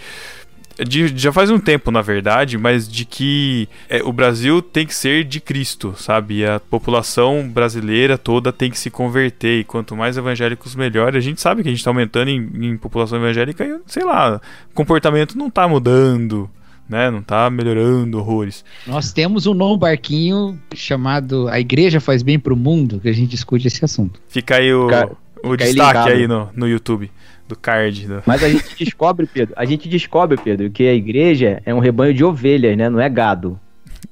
[0.88, 4.95] de, já faz um tempo, na verdade, mas de que é, o Brasil tem que
[4.95, 6.45] ser de Cristo, sabe?
[6.45, 9.59] A população brasileira toda tem que se converter.
[9.59, 11.15] E quanto mais evangélicos, melhor.
[11.15, 14.39] A gente sabe que a gente está aumentando em, em, população evangélica e, sei lá,
[14.71, 16.49] o comportamento não está mudando.
[16.88, 18.65] Né, não está melhorando horrores.
[18.88, 23.13] Nós temos um novo barquinho chamado A Igreja Faz Bem para o Mundo, que a
[23.13, 24.19] gente discute esse assunto.
[24.27, 25.11] Fica aí o, Cara,
[25.43, 27.11] o destaque aí no, no YouTube
[27.49, 28.07] do card.
[28.07, 28.23] Do...
[28.25, 32.13] Mas a gente descobre, Pedro, a gente descobre, Pedro, que a igreja é um rebanho
[32.13, 32.87] de ovelhas, né?
[32.89, 33.59] Não é gado.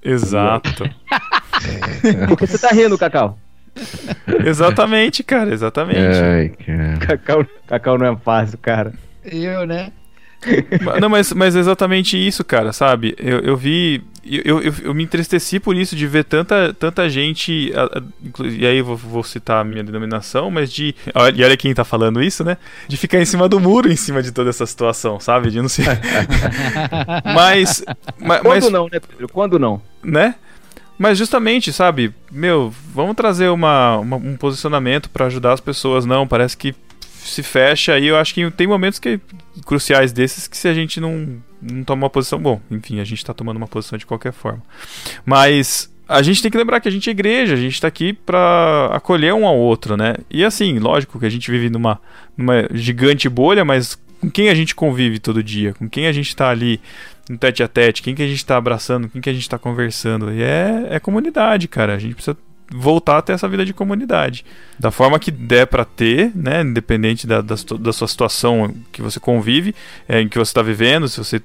[0.03, 0.89] Exato.
[2.27, 3.37] Por que você tá rindo, Cacau?
[4.43, 5.99] exatamente, cara, exatamente.
[5.99, 6.97] Ai, cara.
[6.97, 8.91] Cacau, Cacau não é fácil, cara.
[9.23, 9.91] Eu, né?
[11.01, 13.15] Não, mas, mas é exatamente isso, cara, sabe?
[13.17, 14.03] Eu, eu vi.
[14.23, 17.71] Eu, eu, eu me entristeci por isso, de ver tanta, tanta gente.
[18.43, 20.93] E aí vou, vou citar a minha denominação, mas de.
[21.35, 22.57] E olha quem tá falando isso, né?
[22.87, 25.49] De ficar em cima do muro em cima de toda essa situação, sabe?
[25.49, 25.87] De não ser.
[27.23, 27.83] mas,
[28.19, 28.41] mas.
[28.41, 29.29] Quando não, né, Pedro?
[29.29, 29.81] Quando não?
[30.03, 30.35] Né?
[30.97, 36.05] Mas justamente, sabe, meu, vamos trazer uma, uma um posicionamento para ajudar as pessoas.
[36.05, 36.75] Não, parece que
[37.29, 39.19] se fecha e eu acho que tem momentos que
[39.65, 43.19] cruciais desses que se a gente não, não toma uma posição, bom, enfim, a gente
[43.19, 44.61] está tomando uma posição de qualquer forma.
[45.25, 48.13] Mas a gente tem que lembrar que a gente é igreja, a gente está aqui
[48.13, 50.15] para acolher um ao outro, né?
[50.29, 51.99] E assim, lógico que a gente vive numa,
[52.37, 55.73] numa gigante bolha, mas com quem a gente convive todo dia?
[55.73, 56.79] Com quem a gente está ali
[57.29, 58.01] no tete a tete?
[58.01, 59.09] Quem que a gente está abraçando?
[59.09, 60.31] Quem que a gente está conversando?
[60.31, 61.93] E é, é comunidade, cara.
[61.93, 62.37] A gente precisa
[62.71, 64.45] voltar a ter essa vida de comunidade.
[64.77, 66.61] Da forma que der para ter, né?
[66.61, 69.73] Independente da, da, da, sua situação que você convive,
[70.07, 71.41] é, em que você está vivendo, se você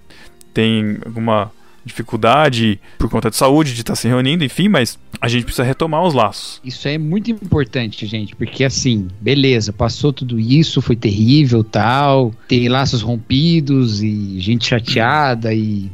[0.53, 1.51] tem alguma
[1.85, 5.65] dificuldade por conta de saúde, de estar tá se reunindo, enfim, mas a gente precisa
[5.65, 6.61] retomar os laços.
[6.65, 12.69] Isso é muito importante, gente, porque assim, beleza, passou tudo isso, foi terrível, tal, tem
[12.69, 15.91] laços rompidos e gente chateada e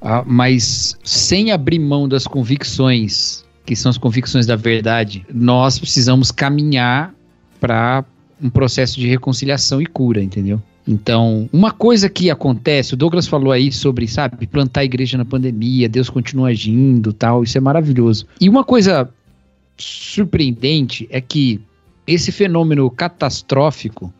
[0.00, 6.30] ah, mas sem abrir mão das convicções que são as convicções da verdade, nós precisamos
[6.30, 7.12] caminhar
[7.60, 8.04] para
[8.40, 10.62] um processo de reconciliação e cura, entendeu?
[10.86, 15.24] Então, uma coisa que acontece, o Douglas falou aí sobre, sabe, plantar a igreja na
[15.24, 18.24] pandemia, Deus continua agindo, tal, isso é maravilhoso.
[18.40, 19.10] E uma coisa
[19.76, 21.60] surpreendente é que
[22.06, 24.14] esse fenômeno catastrófico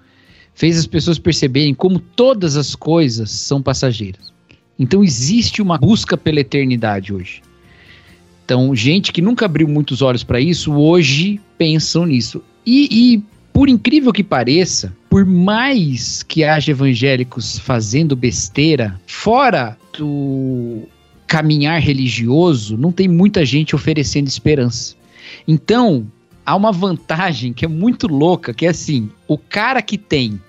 [0.54, 4.32] fez as pessoas perceberem como todas as coisas são passageiras.
[4.76, 7.42] Então existe uma busca pela eternidade hoje.
[8.46, 12.40] Então, gente que nunca abriu muitos olhos para isso, hoje pensam nisso.
[12.64, 13.22] E, e,
[13.52, 20.82] por incrível que pareça, por mais que haja evangélicos fazendo besteira, fora do
[21.26, 24.94] caminhar religioso, não tem muita gente oferecendo esperança.
[25.48, 26.06] Então,
[26.44, 30.40] há uma vantagem que é muito louca, que é assim, o cara que tem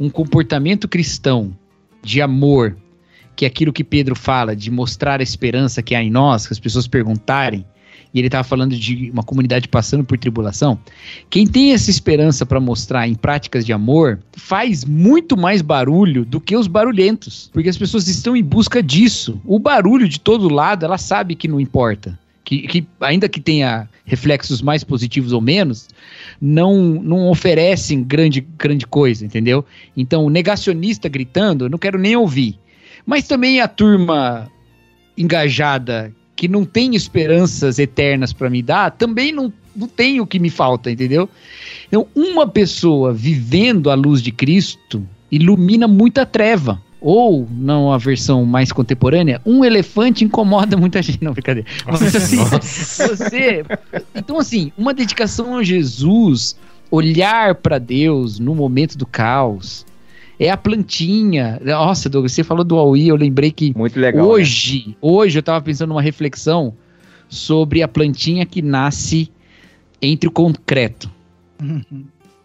[0.00, 1.54] um comportamento cristão
[2.02, 2.74] de amor,
[3.34, 6.60] que aquilo que Pedro fala, de mostrar a esperança que há em nós, que as
[6.60, 7.64] pessoas perguntarem,
[8.14, 10.78] e ele estava falando de uma comunidade passando por tribulação.
[11.30, 16.40] Quem tem essa esperança para mostrar em práticas de amor faz muito mais barulho do
[16.40, 19.40] que os barulhentos, porque as pessoas estão em busca disso.
[19.44, 22.18] O barulho de todo lado, ela sabe que não importa.
[22.44, 25.88] Que, que ainda que tenha reflexos mais positivos ou menos,
[26.40, 29.64] não, não oferecem grande, grande coisa, entendeu?
[29.96, 32.58] Então, o negacionista gritando, eu não quero nem ouvir.
[33.06, 34.50] Mas também a turma
[35.16, 40.38] engajada que não tem esperanças eternas para me dar, também não, não tem o que
[40.38, 41.28] me falta, entendeu?
[41.86, 46.80] Então, uma pessoa vivendo a luz de Cristo, ilumina muita treva.
[47.00, 51.22] Ou, não a versão mais contemporânea, um elefante incomoda muita gente.
[51.22, 51.68] Não, brincadeira.
[51.84, 53.64] Mas assim, você.
[54.14, 56.56] Então, assim, uma dedicação a Jesus,
[56.90, 59.84] olhar para Deus no momento do caos.
[60.44, 61.60] É a plantinha.
[61.64, 64.26] Nossa, Douglas, você falou do Aui, eu lembrei que Muito legal.
[64.26, 64.32] né?
[64.32, 66.74] hoje, hoje eu tava pensando numa reflexão
[67.28, 69.30] sobre a plantinha que nasce
[70.02, 71.08] entre o concreto.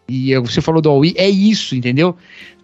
[0.08, 2.16] E eu- você falou do Aui, é isso, entendeu?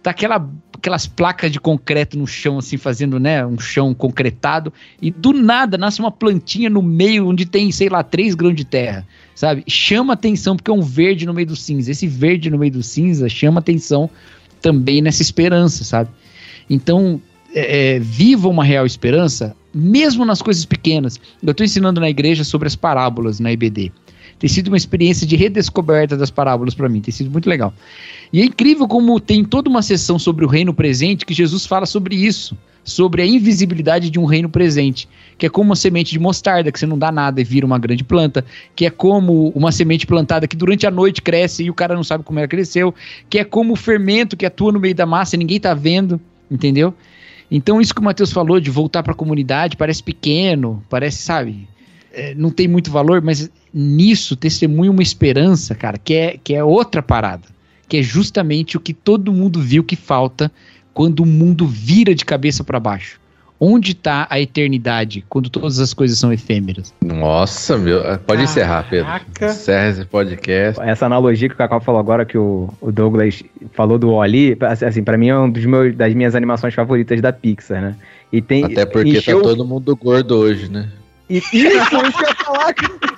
[0.04, 4.72] Tá aquela, aquelas placas de concreto no chão, assim, fazendo, né, um chão concretado,
[5.02, 8.64] e do nada nasce uma plantinha no meio onde tem, sei lá, três grãos de
[8.64, 9.04] terra,
[9.34, 9.64] sabe?
[9.66, 11.90] Chama atenção porque é um verde no meio do cinza.
[11.90, 14.08] Esse verde no meio do cinza chama atenção
[14.64, 16.08] também nessa esperança, sabe?
[16.70, 17.20] Então,
[17.54, 21.20] é, é, viva uma real esperança, mesmo nas coisas pequenas.
[21.42, 23.92] Eu estou ensinando na igreja sobre as parábolas na IBD.
[24.38, 27.72] Tem sido uma experiência de redescoberta das parábolas para mim, tem sido muito legal.
[28.32, 31.86] E é incrível como tem toda uma sessão sobre o reino presente que Jesus fala
[31.86, 35.08] sobre isso, sobre a invisibilidade de um reino presente,
[35.38, 37.78] que é como uma semente de mostarda que você não dá nada e vira uma
[37.78, 38.44] grande planta,
[38.76, 42.04] que é como uma semente plantada que durante a noite cresce e o cara não
[42.04, 42.94] sabe como ela cresceu,
[43.30, 46.20] que é como o fermento que atua no meio da massa e ninguém tá vendo,
[46.50, 46.94] entendeu?
[47.50, 51.66] Então isso que o Matheus falou de voltar para a comunidade parece pequeno, parece, sabe,
[52.14, 56.62] é, não tem muito valor, mas nisso testemunha uma esperança, cara, que é, que é
[56.62, 57.48] outra parada,
[57.88, 60.50] que é justamente o que todo mundo viu que falta
[60.92, 63.20] quando o mundo vira de cabeça para baixo.
[63.60, 66.92] Onde está a eternidade quando todas as coisas são efêmeras?
[67.02, 68.02] Nossa, meu.
[68.26, 69.06] Pode encerrar, Pedro.
[69.06, 69.46] Caraca.
[69.46, 70.82] Encerra esse podcast.
[70.82, 73.42] Essa analogia que o Cacau falou agora, que o, o Douglas
[73.72, 77.32] falou do Oli, assim, pra mim é um dos meus, das minhas animações favoritas da
[77.32, 77.96] Pixar, né?
[78.32, 80.88] E tem, Até porque encheu- tá todo mundo gordo hoje, né?
[81.28, 83.14] E isso, isso que eu ia falar, cara.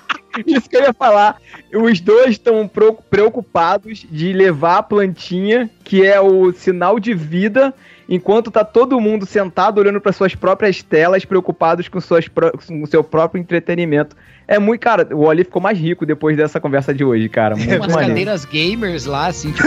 [0.47, 1.37] Isso que eu ia falar.
[1.75, 2.71] Os dois estão
[3.11, 7.73] preocupados de levar a plantinha, que é o sinal de vida,
[8.09, 12.87] enquanto tá todo mundo sentado olhando para suas próprias telas, preocupados com, suas com o
[12.87, 14.15] seu próprio entretenimento.
[14.47, 17.57] É muito, cara, o Oli ficou mais rico depois dessa conversa de hoje, cara.
[17.57, 18.09] Muito Umas maneiro.
[18.09, 19.67] cadeiras gamers lá, assim, tipo,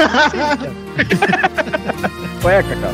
[2.42, 2.92] Qual é, Cacau?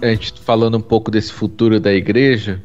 [0.00, 2.62] A gente falando um pouco desse futuro da igreja,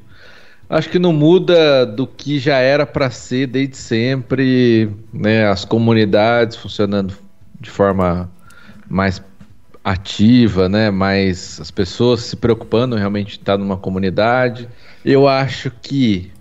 [0.70, 5.48] acho que não muda do que já era para ser desde sempre, né?
[5.48, 7.16] As comunidades funcionando
[7.60, 8.30] de forma
[8.88, 9.22] mais
[9.84, 10.92] ativa, né?
[10.92, 14.68] Mais as pessoas se preocupando realmente estar numa comunidade.
[15.04, 16.32] Eu acho que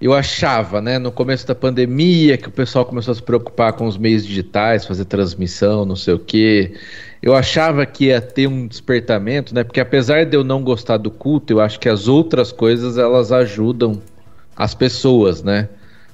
[0.00, 3.86] eu achava, né, no começo da pandemia, que o pessoal começou a se preocupar com
[3.86, 6.74] os meios digitais, fazer transmissão, não sei o quê.
[7.26, 9.64] Eu achava que ia ter um despertamento, né?
[9.64, 13.32] Porque apesar de eu não gostar do culto, eu acho que as outras coisas elas
[13.32, 14.00] ajudam
[14.54, 15.68] as pessoas, né?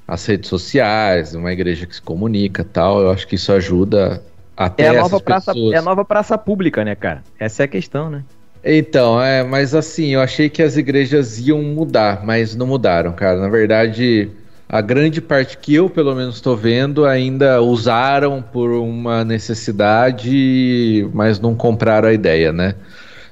[0.08, 3.02] As redes sociais, uma igreja que se comunica, tal.
[3.02, 4.22] Eu acho que isso ajuda
[4.56, 5.74] até É a, nova praça, pessoas.
[5.74, 7.22] é a nova praça pública, né, cara?
[7.38, 8.24] Essa é a questão, né?
[8.64, 13.38] Então, é, mas assim, eu achei que as igrejas iam mudar, mas não mudaram, cara.
[13.38, 14.30] Na verdade,
[14.72, 21.38] a grande parte que eu, pelo menos, estou vendo, ainda usaram por uma necessidade, mas
[21.38, 22.74] não compraram a ideia, né?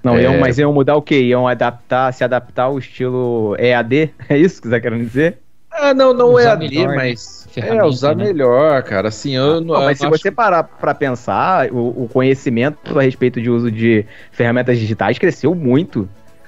[0.04, 0.24] Não, É.
[0.24, 1.18] iam, mas iam mudar o quê?
[1.22, 4.12] Iam adaptar, se adaptar ao estilo EAD?
[4.28, 5.38] É isso que você tá querendo dizer?
[5.72, 6.96] Ah, não, não é Usar AD, melhor, né?
[6.96, 8.24] mas é usar né?
[8.24, 9.08] melhor, cara.
[9.08, 9.74] Assim, eu não.
[9.76, 13.48] Não, mas eu se acho você parar pra pensar, o, o conhecimento a respeito de
[13.48, 16.06] uso de ferramentas digitais cresceu muito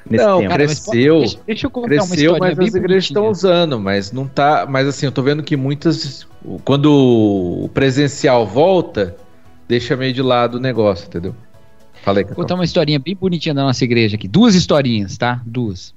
[0.08, 0.50] nesse Não, tempo.
[0.50, 1.18] cara, mas cresceu.
[1.20, 4.66] deixa, deixa eu contar uma Cresceu, mas as igrejas estão usando, mas não tá.
[4.68, 6.26] Mas assim, eu tô vendo que muitas.
[6.64, 6.92] Quando
[7.64, 9.16] o presencial volta,
[9.68, 11.34] deixa meio de lado o negócio, entendeu?
[12.02, 14.26] Falei, Vou contar uma historinha bem bonitinha da nossa igreja aqui.
[14.26, 15.40] Duas historinhas, tá?
[15.46, 15.94] Duas.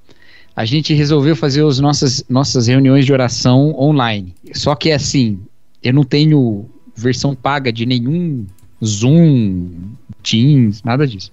[0.54, 4.32] A gente resolveu fazer as nossas, nossas reuniões de oração online.
[4.54, 5.40] Só que assim,
[5.82, 8.46] eu não tenho versão paga de nenhum
[8.82, 9.70] Zoom,
[10.22, 11.30] Teams, nada disso.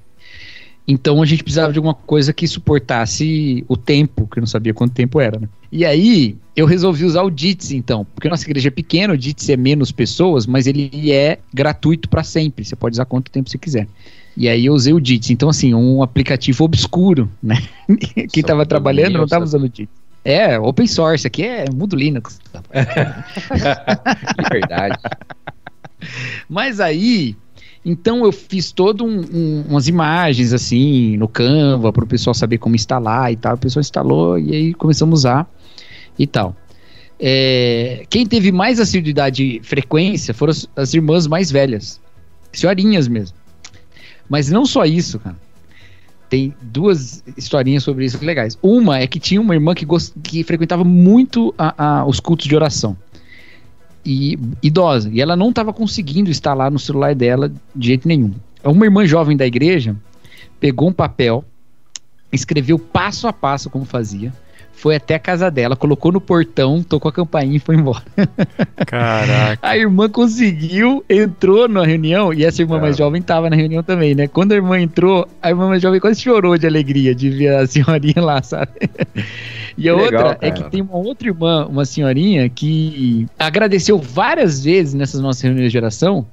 [0.88, 4.74] Então a gente precisava de alguma coisa que suportasse o tempo, que eu não sabia
[4.74, 5.48] quanto tempo era, né?
[5.72, 9.54] E aí eu resolvi usar o Jitsi então, porque nossa igreja é pequena, o Jitsi
[9.54, 12.66] é menos pessoas, mas ele é gratuito para sempre.
[12.66, 13.88] Você pode usar quanto tempo você quiser.
[14.36, 15.32] E aí eu usei o Jitsi.
[15.32, 17.62] Então, assim, um aplicativo obscuro, né?
[18.32, 19.58] Quem Só tava trabalhando não domínio, tava sabe?
[19.58, 19.90] usando o Jitsi.
[20.26, 22.40] É, open source, aqui é mundo Linux.
[22.54, 24.98] De verdade.
[26.50, 27.36] Mas aí,
[27.86, 32.58] então eu fiz todo um, um- umas imagens assim no Canva para o pessoal saber
[32.58, 33.56] como instalar e tal.
[33.56, 35.52] O pessoal instalou e aí começamos a usar
[36.18, 36.56] e tal.
[37.20, 42.02] É, quem teve mais assiduidade e frequência foram as, as irmãs mais velhas,
[42.52, 43.38] senhorinhas mesmo.
[44.30, 45.36] Mas não só isso, cara.
[46.30, 48.58] tem duas historinhas sobre isso legais.
[48.62, 50.14] Uma é que tinha uma irmã que, gost...
[50.24, 52.98] que frequentava muito a, a, os cultos de oração.
[54.06, 55.10] E idosa.
[55.12, 58.34] E ela não estava conseguindo instalar no celular dela de jeito nenhum.
[58.64, 59.96] Uma irmã jovem da igreja
[60.60, 61.44] pegou um papel,
[62.32, 64.34] escreveu passo a passo como fazia,
[64.84, 68.04] foi até a casa dela, colocou no portão, tocou a campainha e foi embora.
[68.86, 69.58] Caraca.
[69.66, 74.14] A irmã conseguiu, entrou na reunião, e essa irmã mais jovem estava na reunião também,
[74.14, 74.28] né?
[74.28, 77.66] Quando a irmã entrou, a irmã mais jovem quase chorou de alegria de ver a
[77.66, 78.72] senhorinha lá, sabe?
[79.76, 83.98] E a Que outra legal, é que tem uma outra irmã, uma senhorinha, que agradeceu
[83.98, 86.28] várias vezes nessas nossas reuniões de oração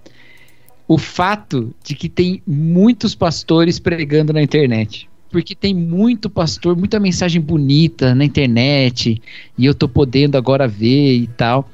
[0.86, 5.08] o fato de que tem muitos pastores pregando na internet.
[5.30, 9.22] Porque tem muito pastor, muita mensagem bonita na internet,
[9.56, 11.68] e eu tô podendo agora ver e tal.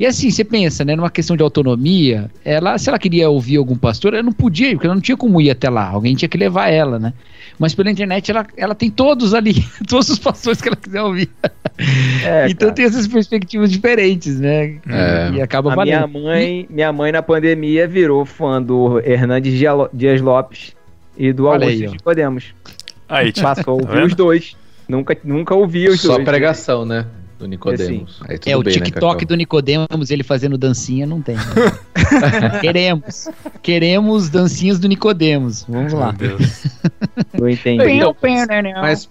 [0.00, 3.76] E assim, você pensa, né, numa questão de autonomia, ela, se ela queria ouvir algum
[3.76, 6.28] pastor, ela não podia, ir, porque ela não tinha como ir até lá, alguém tinha
[6.28, 7.12] que levar ela, né?
[7.58, 9.54] Mas pela internet ela, ela tem todos ali,
[9.86, 11.28] todos os pastores que ela quiser ouvir.
[12.24, 12.72] É, então cara.
[12.74, 14.78] tem essas perspectivas diferentes, né?
[14.88, 15.30] É.
[15.34, 16.22] E acaba A minha valendo.
[16.24, 20.74] mãe, minha mãe na pandemia virou fã do Hernandes Dia- Dias Lopes
[21.16, 21.92] e do Olha Augusto aí, ó.
[21.92, 22.44] Nicodemos.
[23.12, 24.06] Aí, tipo, Passou a Tá ouvir vendo?
[24.06, 24.56] os dois.
[24.88, 26.24] Nunca, nunca ouvi os Só dois.
[26.24, 27.06] pregação, né?
[27.38, 28.20] Do Nicodemos.
[28.28, 29.26] Aí tudo É, o bem, né, TikTok Cacau?
[29.28, 31.34] do Nicodemos, ele fazendo dancinha, não tem.
[32.60, 33.28] queremos.
[33.60, 35.64] Queremos dancinhas do Nicodemos.
[35.68, 36.14] Vamos lá.
[36.18, 36.66] Meu Deus.
[37.38, 37.78] Não entendi.
[37.84, 38.14] Então,
[38.80, 39.08] mas,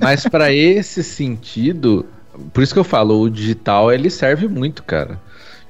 [0.00, 2.06] mas para esse sentido,
[2.52, 5.18] por isso que eu falo, o digital ele serve muito, cara.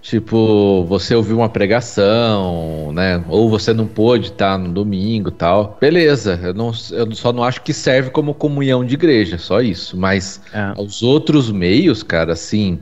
[0.09, 3.23] Tipo, você ouviu uma pregação, né?
[3.29, 5.77] Ou você não pôde estar no domingo, tal.
[5.79, 9.99] Beleza, eu, não, eu só não acho que serve como comunhão de igreja, só isso.
[9.99, 10.73] Mas É.
[10.81, 12.79] os outros meios, cara, assim,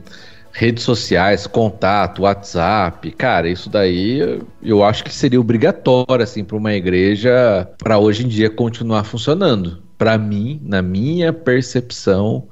[0.53, 6.55] redes sociais, contato, WhatsApp, cara, isso daí eu- eu acho que seria obrigatório, assim, para
[6.55, 9.79] uma igreja, para hoje em dia continuar funcionando.
[9.97, 12.47] Para mim, na minha percepção,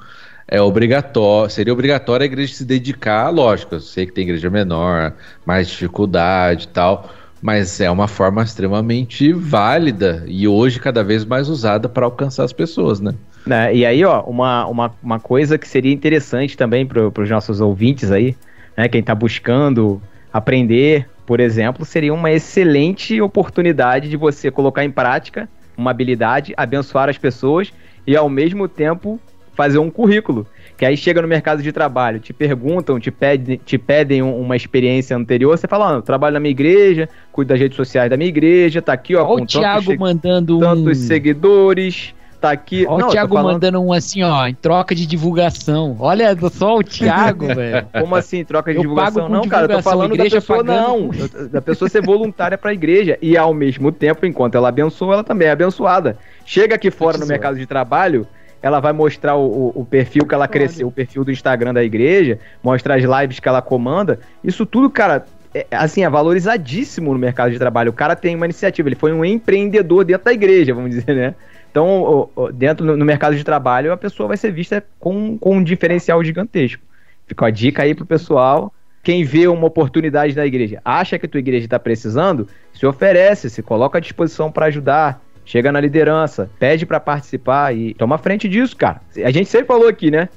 [0.47, 5.13] é obrigatório, seria obrigatório a igreja se dedicar, lógico, eu sei que tem igreja menor,
[5.45, 7.09] mais dificuldade e tal,
[7.41, 12.53] mas é uma forma extremamente válida e hoje cada vez mais usada para alcançar as
[12.53, 13.13] pessoas, né?
[13.45, 17.61] Né, E aí, ó, uma, uma, uma coisa que seria interessante também para os nossos
[17.61, 18.35] ouvintes aí,
[18.75, 18.87] né?
[18.87, 20.01] Quem está buscando
[20.33, 27.09] aprender, por exemplo, seria uma excelente oportunidade de você colocar em prática uma habilidade, abençoar
[27.09, 27.71] as pessoas
[28.07, 29.19] e ao mesmo tempo
[29.55, 30.45] fazer um currículo.
[30.77, 34.55] Que aí chega no mercado de trabalho, te perguntam, te pedem, te pedem um- uma
[34.57, 38.17] experiência anterior, você fala, ah, eu trabalho na minha igreja, cuido das redes sociais da
[38.17, 40.59] minha igreja, tá aqui, ó, Olha o tantos Thiago mandando um.
[40.59, 42.85] tantos seguidores, tá aqui.
[42.87, 45.95] Olha Não, o Thiago falando- mandando um assim, ó, em troca de divulgação.
[45.97, 47.87] Olha só o Thiago, velho.
[47.99, 49.27] Como assim, troca de Eu divulgação?
[49.27, 51.47] com Não, cara, eu tô divulgação, falando da pessoa, pagando não.
[51.49, 53.17] Da pessoa ser voluntária pra igreja.
[53.21, 56.17] E ao mesmo tempo, enquanto ela abençoa, ela também é abençoada.
[56.45, 57.31] Chega aqui fora no Tesouro.
[57.31, 58.27] mercado de trabalho,
[58.65, 61.83] ela vai mostrar o, o- o perfil que ela cresceu, o perfil do Instagram da
[61.83, 64.19] igreja, mostrar as lives que ela comanda.
[64.43, 67.91] Isso tudo, cara, é, assim, é valorizadíssimo no mercado de trabalho.
[67.91, 71.35] O cara tem uma iniciativa, ele foi um empreendedor dentro da igreja, vamos dizer, né?
[71.69, 75.63] Então, dentro no, no mercado de trabalho, a pessoa vai ser vista com, com um
[75.63, 76.81] diferencial gigantesco.
[77.27, 78.73] Fica a dica aí pro pessoal.
[79.03, 83.51] Quem vê uma oportunidade na igreja, acha que a tua igreja está precisando, se oferece,
[83.51, 88.49] se coloca à disposição para ajudar, chega na liderança, pede para participar e toma frente
[88.49, 89.01] disso, cara.
[89.23, 90.27] A gente sempre falou aqui, né?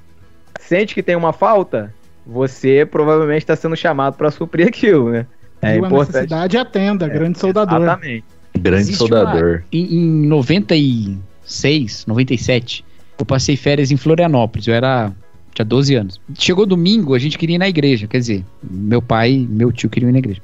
[0.61, 1.93] Sente que tem uma falta,
[2.27, 5.27] você provavelmente está sendo chamado para suprir aquilo, né?
[5.63, 6.15] É a importante.
[6.15, 7.83] necessidade e atenda, grande soldador.
[7.83, 8.25] Exatamente.
[8.57, 9.63] Grande Existe soldador.
[9.73, 12.85] Em, em 96, 97,
[13.19, 14.67] eu passei férias em Florianópolis.
[14.67, 15.13] Eu era.
[15.55, 16.21] Tinha 12 anos.
[16.39, 18.07] Chegou domingo, a gente queria ir na igreja.
[18.07, 20.41] Quer dizer, meu pai e meu tio queriam ir na igreja.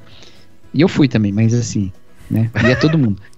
[0.73, 1.93] E eu fui também, mas assim,
[2.29, 2.51] né?
[2.67, 3.21] Ia todo mundo.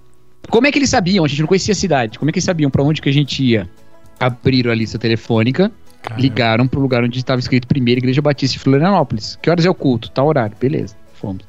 [0.50, 1.24] Como é que eles sabiam?
[1.24, 2.18] A gente não conhecia a cidade.
[2.18, 3.68] Como é que eles sabiam pra onde que a gente ia?
[4.18, 5.70] Abriram a lista telefônica,
[6.02, 6.22] Caramba.
[6.22, 9.38] ligaram pro lugar onde estava escrito Primeira Igreja Batista de Florianópolis.
[9.42, 10.10] Que horas é o culto?
[10.10, 10.56] Tal horário.
[10.58, 11.44] Beleza, fomos.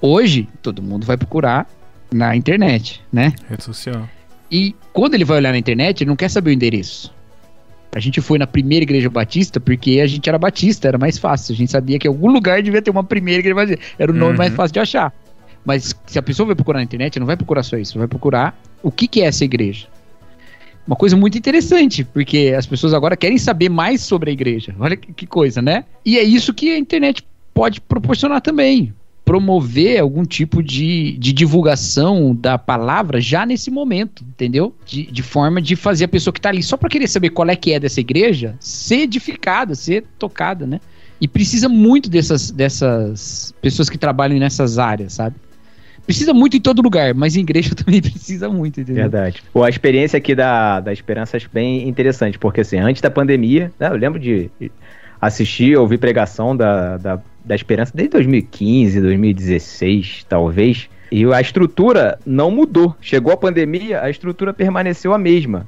[0.00, 1.66] Hoje, todo mundo vai procurar
[2.12, 3.32] na internet, né?
[3.48, 4.08] Rede social.
[4.50, 7.12] E quando ele vai olhar na internet, ele não quer saber o endereço.
[7.94, 11.54] A gente foi na primeira igreja batista porque a gente era batista, era mais fácil.
[11.54, 13.80] A gente sabia que em algum lugar devia ter uma primeira igreja batista.
[13.98, 14.38] Era o nome Uhum.
[14.38, 15.12] mais fácil de achar.
[15.64, 18.58] Mas se a pessoa vai procurar na internet, não vai procurar só isso, vai procurar
[18.82, 19.88] o que, que é essa igreja.
[20.86, 24.74] Uma coisa muito interessante, porque as pessoas agora querem saber mais sobre a igreja.
[24.78, 25.84] Olha que, que coisa, né?
[26.04, 28.92] E é isso que a internet pode proporcionar também.
[29.24, 34.74] Promover algum tipo de, de divulgação da palavra já nesse momento, entendeu?
[34.84, 37.48] De, de forma de fazer a pessoa que tá ali só para querer saber qual
[37.48, 40.78] é que é dessa igreja ser edificada, ser tocada, né?
[41.18, 45.36] E precisa muito dessas, dessas pessoas que trabalham nessas áreas, sabe?
[46.06, 49.02] Precisa muito em todo lugar, mas em igreja também precisa muito, entendeu?
[49.02, 49.42] Verdade.
[49.52, 53.72] Pô, a experiência aqui da, da Esperança acho bem interessante, porque assim, antes da pandemia,
[53.78, 54.50] né, eu lembro de
[55.20, 60.88] assistir, ouvir pregação da, da, da Esperança desde 2015, 2016, talvez.
[61.10, 62.94] E a estrutura não mudou.
[63.00, 65.66] Chegou a pandemia, a estrutura permaneceu a mesma.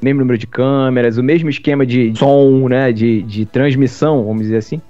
[0.00, 4.58] Mesmo número de câmeras, o mesmo esquema de som, né, de, de transmissão, vamos dizer
[4.58, 4.80] assim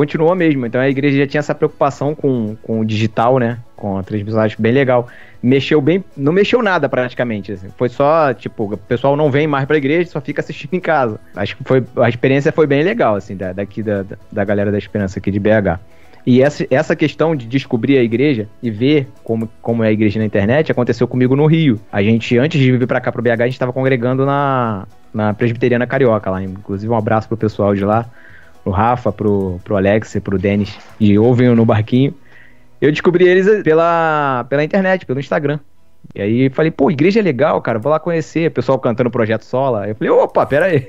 [0.00, 0.64] continuou mesmo.
[0.64, 3.58] Então a igreja já tinha essa preocupação com, com o digital, né?
[3.76, 5.06] Com a transmissão, acho bem legal.
[5.42, 7.52] Mexeu bem, não mexeu nada praticamente.
[7.52, 7.68] Assim.
[7.76, 11.20] Foi só, tipo, o pessoal não vem mais pra igreja, só fica assistindo em casa.
[11.36, 14.78] Acho que foi, a experiência foi bem legal, assim, da, daqui da, da galera da
[14.78, 15.78] Esperança aqui de BH.
[16.26, 20.18] E essa, essa questão de descobrir a igreja e ver como, como é a igreja
[20.18, 21.78] na internet aconteceu comigo no Rio.
[21.92, 25.34] A gente, antes de vir pra cá pro BH, a gente estava congregando na, na
[25.34, 26.42] Presbiteriana Carioca lá.
[26.42, 28.06] Inclusive, um abraço pro pessoal de lá
[28.62, 32.14] pro Rafa, pro, pro Alex e pro Denis, de ouvem no barquinho.
[32.80, 35.58] Eu descobri eles pela, pela internet, pelo Instagram.
[36.14, 38.48] E aí falei, pô, igreja é legal, cara, vou lá conhecer.
[38.48, 39.88] O pessoal cantando o Projeto Sola.
[39.88, 40.86] Eu falei, opa, pera aí.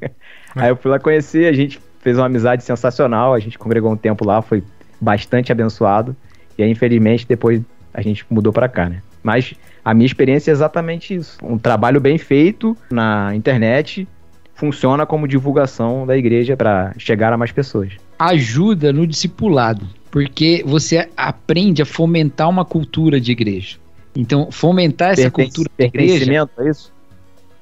[0.56, 3.96] aí eu fui lá conhecer, a gente fez uma amizade sensacional, a gente congregou um
[3.96, 4.62] tempo lá, foi
[5.00, 6.16] bastante abençoado.
[6.56, 7.60] E aí, infelizmente, depois
[7.92, 9.02] a gente mudou para cá, né?
[9.22, 9.54] Mas
[9.84, 11.38] a minha experiência é exatamente isso.
[11.42, 14.08] Um trabalho bem feito na internet,
[14.54, 17.92] funciona como divulgação da igreja para chegar a mais pessoas.
[18.18, 23.76] Ajuda no discipulado, porque você aprende a fomentar uma cultura de igreja.
[24.16, 26.50] Então, fomentar essa Pertence, cultura de igreja.
[26.58, 26.92] É isso?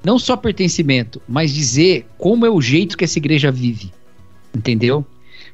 [0.05, 3.91] Não só pertencimento, mas dizer como é o jeito que essa igreja vive.
[4.55, 5.07] Entendeu?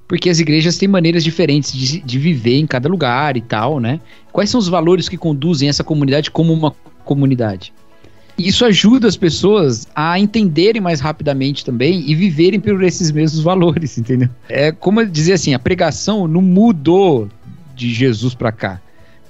[0.09, 4.01] Porque as igrejas têm maneiras diferentes de, de viver em cada lugar e tal, né?
[4.33, 6.75] Quais são os valores que conduzem essa comunidade como uma
[7.05, 7.73] comunidade?
[8.39, 13.97] Isso ajuda as pessoas a entenderem mais rapidamente também e viverem por esses mesmos valores,
[13.99, 14.29] entendeu?
[14.49, 17.29] É como dizer assim, a pregação não mudou
[17.75, 18.81] de Jesus para cá.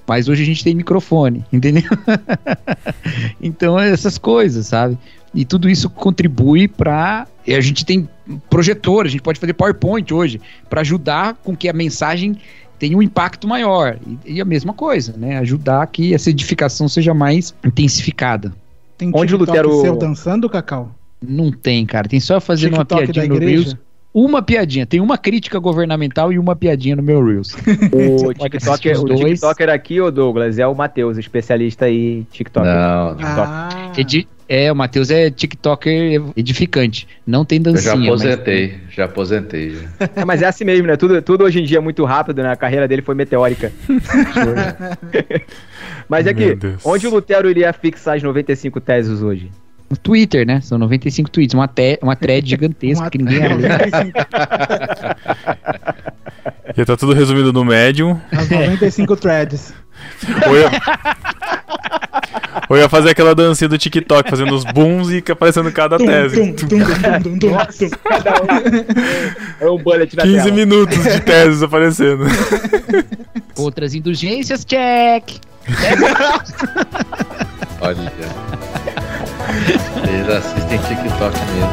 [0.07, 1.89] Mas hoje a gente tem microfone, entendeu?
[3.39, 4.97] então, essas coisas, sabe?
[5.33, 7.27] E tudo isso contribui para.
[7.47, 8.09] A gente tem
[8.49, 12.37] projetor, a gente pode fazer PowerPoint hoje, para ajudar com que a mensagem
[12.79, 13.99] tenha um impacto maior.
[14.25, 15.37] E, e a mesma coisa, né?
[15.37, 18.51] Ajudar que essa edificação seja mais intensificada.
[18.99, 20.93] Tem Onde o Lutero seu dançando, Cacau?
[21.25, 22.09] Não tem, cara.
[22.09, 23.77] Tem só fazendo uma piadinha no Reels.
[24.13, 24.85] Uma piadinha.
[24.85, 27.55] Tem uma crítica governamental e uma piadinha no meu Reels.
[27.93, 32.69] o, TikToker, o TikToker aqui, ô Douglas, é o Matheus, especialista aí TikToker.
[32.69, 33.15] Não.
[33.21, 33.93] Ah.
[33.97, 37.07] Edi é, o Matheus é TikToker edificante.
[37.25, 37.93] Não tem dancinha.
[37.93, 38.95] Eu já aposentei, mas...
[38.95, 39.75] já aposentei.
[39.75, 40.09] Já.
[40.15, 40.97] É, mas é assim mesmo, né?
[40.97, 42.51] Tudo, tudo hoje em dia é muito rápido, né?
[42.51, 43.71] A carreira dele foi meteórica.
[46.09, 49.51] Mas é que, onde o Lutero iria fixar as 95 teses hoje?
[49.89, 50.59] No Twitter, né?
[50.61, 53.67] São 95 tweets, uma, te uma thread gigantesca uma que ninguém lê.
[56.75, 58.19] Já tá tudo resumido no Medium.
[58.31, 59.73] As 95 threads.
[60.47, 60.69] Ou ia...
[62.69, 66.53] Ou ia fazer aquela dancinha do TikTok, fazendo os booms e aparecendo cada tum, tese.
[66.53, 68.47] Tum, tum, Nossa, cada um.
[69.59, 70.51] É um bullet na 15 tela.
[70.55, 72.25] minutos de teses aparecendo.
[73.57, 75.48] Outras indulgências, check!
[77.81, 78.11] Olha.
[80.07, 81.69] Eles assistem TikTok mesmo.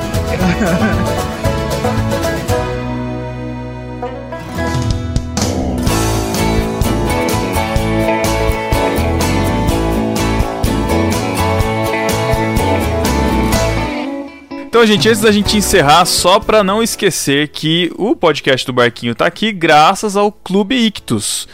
[14.77, 19.15] Então, gente, antes da gente encerrar, só para não esquecer que o podcast do Barquinho
[19.15, 21.49] tá aqui graças ao Clube Ictus.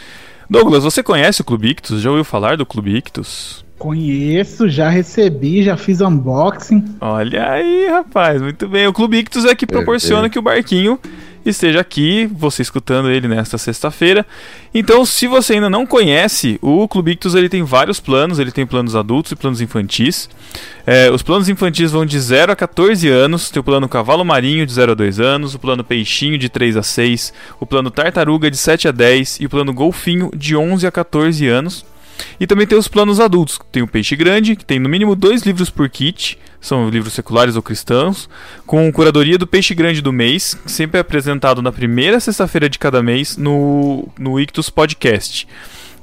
[0.49, 2.01] Douglas, você conhece o Clube Ictus?
[2.01, 3.62] Já ouviu falar do Clube Ictus?
[3.83, 6.95] Conheço, já recebi, já fiz unboxing.
[7.01, 8.87] Olha aí, rapaz, muito bem.
[8.87, 10.97] O Clube Ictus é que proporciona que o barquinho
[11.45, 14.25] esteja aqui, você escutando ele nesta sexta-feira.
[14.73, 18.65] Então, se você ainda não conhece, o Clube Ictus ele tem vários planos, ele tem
[18.65, 20.29] planos adultos e planos infantis.
[20.87, 24.65] É, os planos infantis vão de 0 a 14 anos, tem o plano Cavalo Marinho
[24.65, 28.49] de 0 a 2 anos, o plano Peixinho de 3 a 6, o plano Tartaruga
[28.49, 31.85] de 7 a 10 e o plano Golfinho de 11 a 14 anos.
[32.39, 33.59] E também tem os planos adultos.
[33.71, 37.55] Tem o Peixe Grande, que tem no mínimo dois livros por kit, são livros seculares
[37.55, 38.29] ou cristãos,
[38.65, 43.03] com curadoria do Peixe Grande do mês, sempre é apresentado na primeira sexta-feira de cada
[43.03, 45.47] mês no, no Ictus Podcast.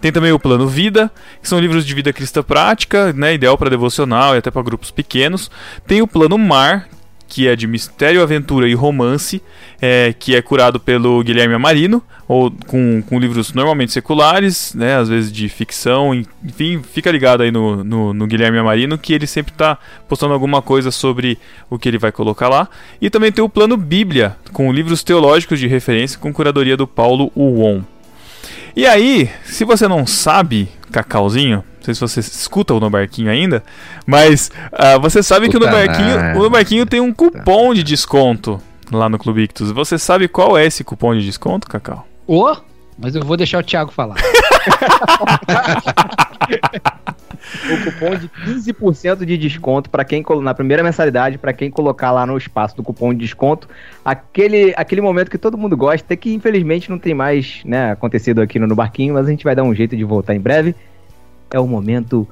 [0.01, 1.11] Tem também o Plano Vida,
[1.43, 4.91] que são livros de vida cristã prática, né, ideal para devocional e até para grupos
[4.91, 5.51] pequenos.
[5.87, 6.89] Tem o Plano Mar,
[7.31, 9.41] que é de mistério, aventura e romance,
[9.81, 15.09] é, que é curado pelo Guilherme Amarino, ou com, com livros normalmente seculares, né, às
[15.09, 16.13] vezes de ficção,
[16.45, 19.79] enfim, fica ligado aí no, no, no Guilherme Amarino, que ele sempre está
[20.09, 21.39] postando alguma coisa sobre
[21.71, 22.69] o que ele vai colocar lá.
[23.01, 27.31] E também tem o Plano Bíblia, com livros teológicos de referência, com curadoria do Paulo
[27.37, 27.83] Uon.
[28.75, 31.65] E aí, se você não sabe Cacauzinho.
[31.81, 33.65] Não sei se você escuta o No Barquinho ainda,
[34.07, 37.83] mas ah, você sabe que o No Barquinho, o No Barquinho tem um cupom de
[37.83, 38.61] desconto
[38.93, 39.73] lá no Clube Ictus.
[39.73, 42.07] Você sabe qual é esse cupom de desconto, Cacau?
[42.27, 42.55] Ô,
[42.99, 44.17] mas eu vou deixar o Thiago falar.
[47.71, 52.27] O cupom de 15% de desconto para quem na primeira mensalidade, para quem colocar lá
[52.27, 53.69] no espaço do cupom de desconto,
[54.05, 58.59] aquele, aquele momento que todo mundo gosta, que infelizmente não tem mais, né, acontecido aqui
[58.59, 60.75] no, no barquinho, mas a gente vai dar um jeito de voltar em breve.
[61.53, 62.27] É o momento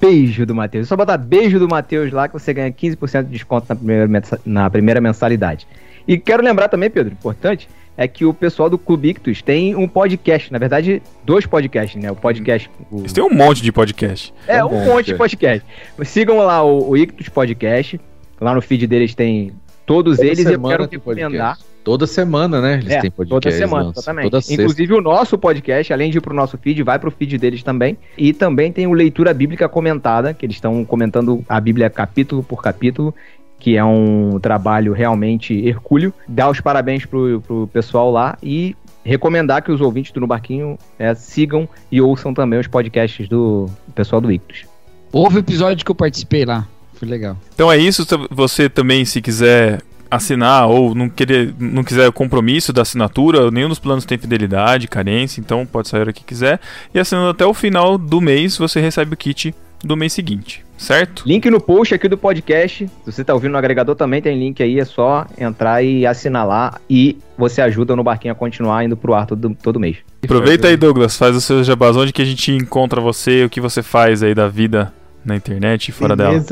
[0.00, 0.86] beijo do Matheus.
[0.86, 4.22] É só botar beijo do Matheus lá que você ganha 15% de desconto na primeira,
[4.44, 5.66] na primeira mensalidade.
[6.06, 9.88] E quero lembrar também, Pedro, importante, é que o pessoal do Clube Ictus tem um
[9.88, 12.10] podcast, na verdade, dois podcasts, né?
[12.10, 12.70] O podcast.
[12.90, 13.00] O...
[13.00, 14.32] Eles têm um monte de podcast.
[14.46, 15.18] É, Tá um bom, monte de cara.
[15.18, 15.66] podcast.
[16.04, 18.00] Sigam lá o, o Ictus Podcast.
[18.40, 19.52] Lá no feed deles tem
[19.88, 20.44] todos Toda eles.
[20.46, 21.30] E eu quero recomendar.
[21.56, 21.64] podcast.
[21.82, 22.74] Toda semana, né?
[22.74, 23.58] Eles É, têm toda podcast.
[23.58, 24.00] semana, lançam.
[24.02, 24.30] exatamente.
[24.30, 24.44] Toda.
[24.52, 27.96] Inclusive o nosso podcast, além de ir pro nosso feed, vai pro feed deles também.
[28.16, 32.62] E também tem o Leitura Bíblica Comentada, que eles estão comentando a Bíblia capítulo por
[32.62, 33.14] capítulo,
[33.58, 36.12] que é um trabalho realmente hercúleo.
[36.28, 40.76] Dar os parabéns pro, pro pessoal lá e recomendar que os ouvintes do No Barquinho
[40.98, 44.66] é, sigam e ouçam também os podcasts do pessoal do Ictus.
[45.10, 46.68] Houve episódio que eu participei lá.
[46.98, 47.36] Foi legal.
[47.54, 48.06] Então é isso.
[48.30, 49.80] Você também, se quiser
[50.10, 54.88] assinar ou não querer, não quiser o compromisso da assinatura, nenhum dos planos tem fidelidade,
[54.88, 56.58] carência, então pode sair hora que quiser.
[56.94, 59.54] E assinando até o final do mês, você recebe o kit
[59.84, 61.22] do mês seguinte, certo?
[61.24, 62.88] Link no post aqui do podcast.
[63.04, 64.80] Se você tá ouvindo no agregador, também tem link aí.
[64.80, 66.80] É só entrar e assinar lá.
[66.90, 69.98] E você ajuda no barquinho a continuar indo pro ar todo, todo mês.
[70.24, 73.60] Aproveita aí, Douglas, faz o seu jabazão de que a gente encontra você, o que
[73.60, 74.92] você faz aí da vida
[75.24, 76.42] na internet e fora dela.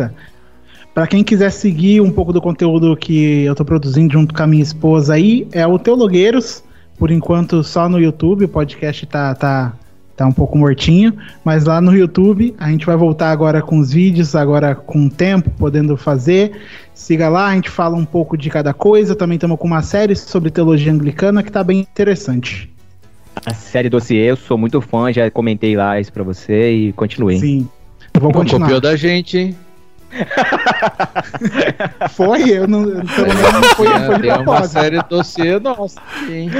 [0.97, 4.47] Pra quem quiser seguir um pouco do conteúdo que eu tô produzindo junto com a
[4.47, 6.64] minha esposa aí, é o Teologueiros.
[6.98, 8.47] Por enquanto, só no YouTube.
[8.47, 9.74] O podcast tá, tá,
[10.16, 11.12] tá um pouco mortinho.
[11.44, 15.51] Mas lá no YouTube, a gente vai voltar agora com os vídeos, agora com tempo,
[15.59, 16.52] podendo fazer.
[16.94, 19.14] Siga lá, a gente fala um pouco de cada coisa.
[19.14, 22.73] Também estamos com uma série sobre teologia anglicana que tá bem interessante.
[23.44, 27.39] A série Dossiê, eu sou muito fã, já comentei lá isso pra você e continuei.
[27.39, 27.68] Sim.
[28.14, 28.60] Eu vou continuar.
[28.62, 29.65] copiou da gente, hein?
[32.10, 32.48] Foi?
[32.50, 36.00] Eu não, pelo menos não foi, foi de Tem uma série dossiê nossa,
[36.30, 36.50] hein?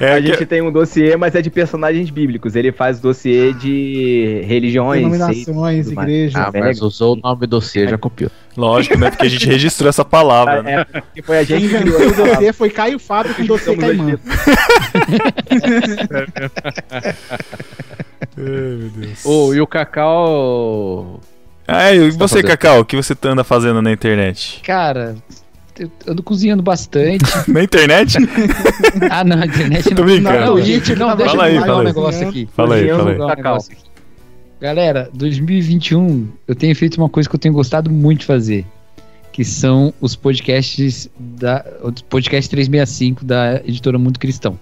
[0.00, 2.54] É, a que- gente tem um dossiê, mas é de personagens bíblicos.
[2.54, 5.00] Ele faz dossiê de religiões.
[5.00, 5.90] Denominações, tudo mais.
[5.90, 6.38] igreja.
[6.38, 8.30] Ah, mas usou o nome dossiê, já copiou.
[8.56, 9.10] Lógico, né?
[9.10, 10.62] Porque a gente registrou essa palavra.
[10.62, 10.86] né?
[10.92, 14.18] É, porque foi a gente que criou o dossiê foi Caio Fábio com dossiê Caimã.
[18.36, 18.38] Ai,
[18.76, 19.24] meu Deus.
[19.24, 21.20] Ô, e o Cacau.
[21.68, 22.46] Ah, e tá você, fazendo?
[22.46, 24.62] Cacau, o que você anda fazendo na internet?
[24.64, 25.16] Cara,
[25.78, 27.24] eu ando cozinhando bastante.
[27.46, 28.16] Na internet?
[29.10, 30.04] ah, não, a internet Tô não.
[30.04, 30.46] brincando.
[30.46, 31.86] Não, gente, não, deixa Fala aí, eu falar fala um aí.
[31.86, 32.48] negócio aqui.
[32.52, 33.16] Fala aí, fala aí.
[33.16, 33.36] Um Cacau.
[33.36, 33.82] negócio aqui.
[34.60, 38.66] Galera, 2021 eu tenho feito uma coisa que eu tenho gostado muito de fazer,
[39.30, 44.58] que são os podcasts da os podcast 365 da editora Mundo Cristão.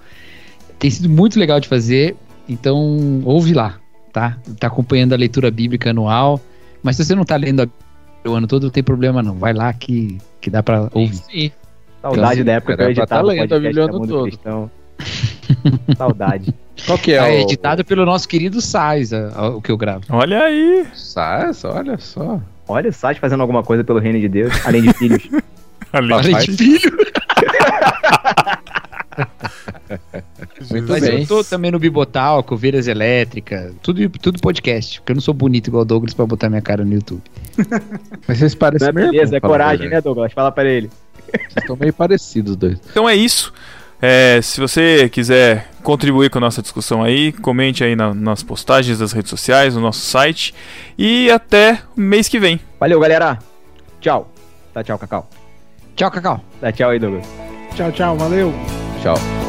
[0.79, 2.15] Tem sido muito legal de fazer,
[2.47, 3.77] então ouve lá,
[4.13, 4.37] tá?
[4.59, 6.39] Tá acompanhando a leitura bíblica anual,
[6.87, 7.69] mas se você não tá lendo a
[8.29, 9.37] o ano todo, não tem problema não.
[9.37, 11.15] Vai lá que, que dá pra ouvir.
[11.15, 11.53] Sim.
[12.03, 13.99] Saudade da época que eu pra editava tá lendo a podcast Bíblia da o ano
[14.01, 14.25] Mundo todo.
[14.25, 14.71] Cristão.
[15.97, 16.55] Saudade.
[16.87, 17.43] Qual que é, É, o.
[17.43, 20.03] editado pelo nosso querido Sais, a- a- o que eu gravo.
[20.11, 20.85] Olha aí.
[20.95, 22.41] Sás, olha só.
[22.67, 25.23] Olha o site fazendo alguma coisa pelo reino de Deus, além de filhos.
[25.93, 26.11] Papai.
[26.19, 26.97] Além de filho.
[30.71, 31.21] Muito Mas bem.
[31.21, 35.69] eu tô também no Bibotalco, Ovelhas Elétricas, tudo, tudo podcast, porque eu não sou bonito
[35.69, 37.23] igual o Douglas pra botar minha cara no YouTube.
[38.27, 40.33] Mas vocês Não parecem é meu beleza, é coragem, né, Douglas?
[40.33, 40.91] Fala pra ele.
[41.27, 42.79] Vocês estão meio parecidos os dois.
[42.91, 43.53] Então é isso.
[44.01, 48.99] É, se você quiser contribuir com a nossa discussão aí, comente aí na- nas postagens
[48.99, 50.55] das redes sociais, no nosso site.
[50.99, 52.61] E até mês que vem.
[52.79, 53.39] Valeu, galera.
[54.01, 54.31] Tchau.
[54.75, 55.31] Tá tchau, Cacau.
[55.95, 56.41] Tchau, Cacau.
[56.61, 57.27] Dá tchau aí, Douglas.
[57.75, 58.53] Tchau, tchau, valeu.
[59.03, 59.46] Tchau.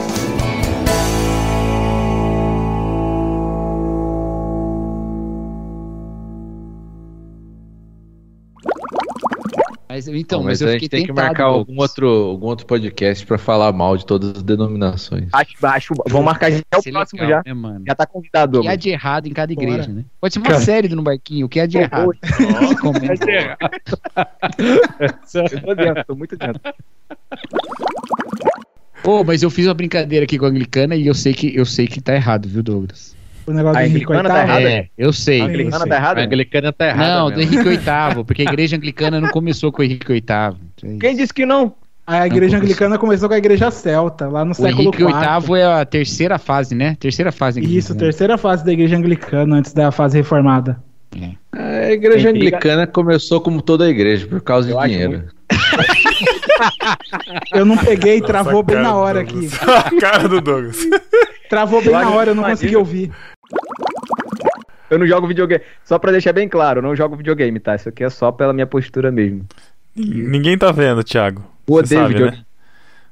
[9.97, 11.67] Mas, então, Bom, mas, mas eu a fiquei gente tem que marcar Douglas.
[11.69, 15.27] algum outro, algum outro podcast pra falar mal de todas as denominações.
[15.33, 17.43] Acho, acho, vamos marcar já o próximo legal, já.
[17.45, 17.83] né, mano?
[17.87, 19.67] Já tá convidado, O que há de errado em cada Bora.
[19.67, 20.05] igreja, né?
[20.21, 22.11] Pode ser uma série do No Barquinho, o que há de errado.
[22.79, 23.57] Comenta.
[25.33, 26.61] Eu tô dentro, tô muito dentro.
[29.03, 31.65] Pô, mas eu fiz uma brincadeira aqui com a anglicana e eu sei que, eu
[31.65, 33.16] sei que tá errado, viu, Douglas?
[33.47, 34.69] O negócio A do Henrique anglicana tá errada.
[34.69, 35.41] É, eu sei.
[35.41, 35.89] A anglicana sei.
[35.89, 36.19] tá errada?
[36.19, 37.15] A anglicana tá errada.
[37.15, 37.53] Não, do mesmo.
[37.53, 40.23] Henrique VIII, porque a igreja anglicana não começou com o Henrique VIII.
[40.23, 40.97] É.
[40.99, 41.73] Quem disse que não?
[42.05, 45.09] A igreja anglicana começou com a igreja celta, lá no O século Henrique IV.
[45.45, 46.95] VIII é a terceira fase, né?
[46.99, 47.61] Terceira fase.
[47.61, 47.99] Isso, né?
[47.99, 50.81] terceira fase da igreja anglicana, antes da fase reformada.
[51.53, 55.23] A igreja anglicana começou como toda a igreja, por causa Eu de dinheiro.
[57.53, 59.49] Eu não peguei, travou bem na do hora aqui.
[59.65, 60.77] A cara do Douglas.
[61.49, 63.11] Travou bem Eu na hora, eu não consegui ouvir.
[64.89, 65.63] Eu não jogo videogame.
[65.83, 67.75] Só pra deixar bem claro, eu não jogo videogame, tá?
[67.75, 69.45] Isso aqui é só pela minha postura mesmo.
[69.95, 71.41] Ninguém tá vendo, Thiago.
[71.67, 72.37] Eu Você odeio sabe, videogame.
[72.37, 72.45] né?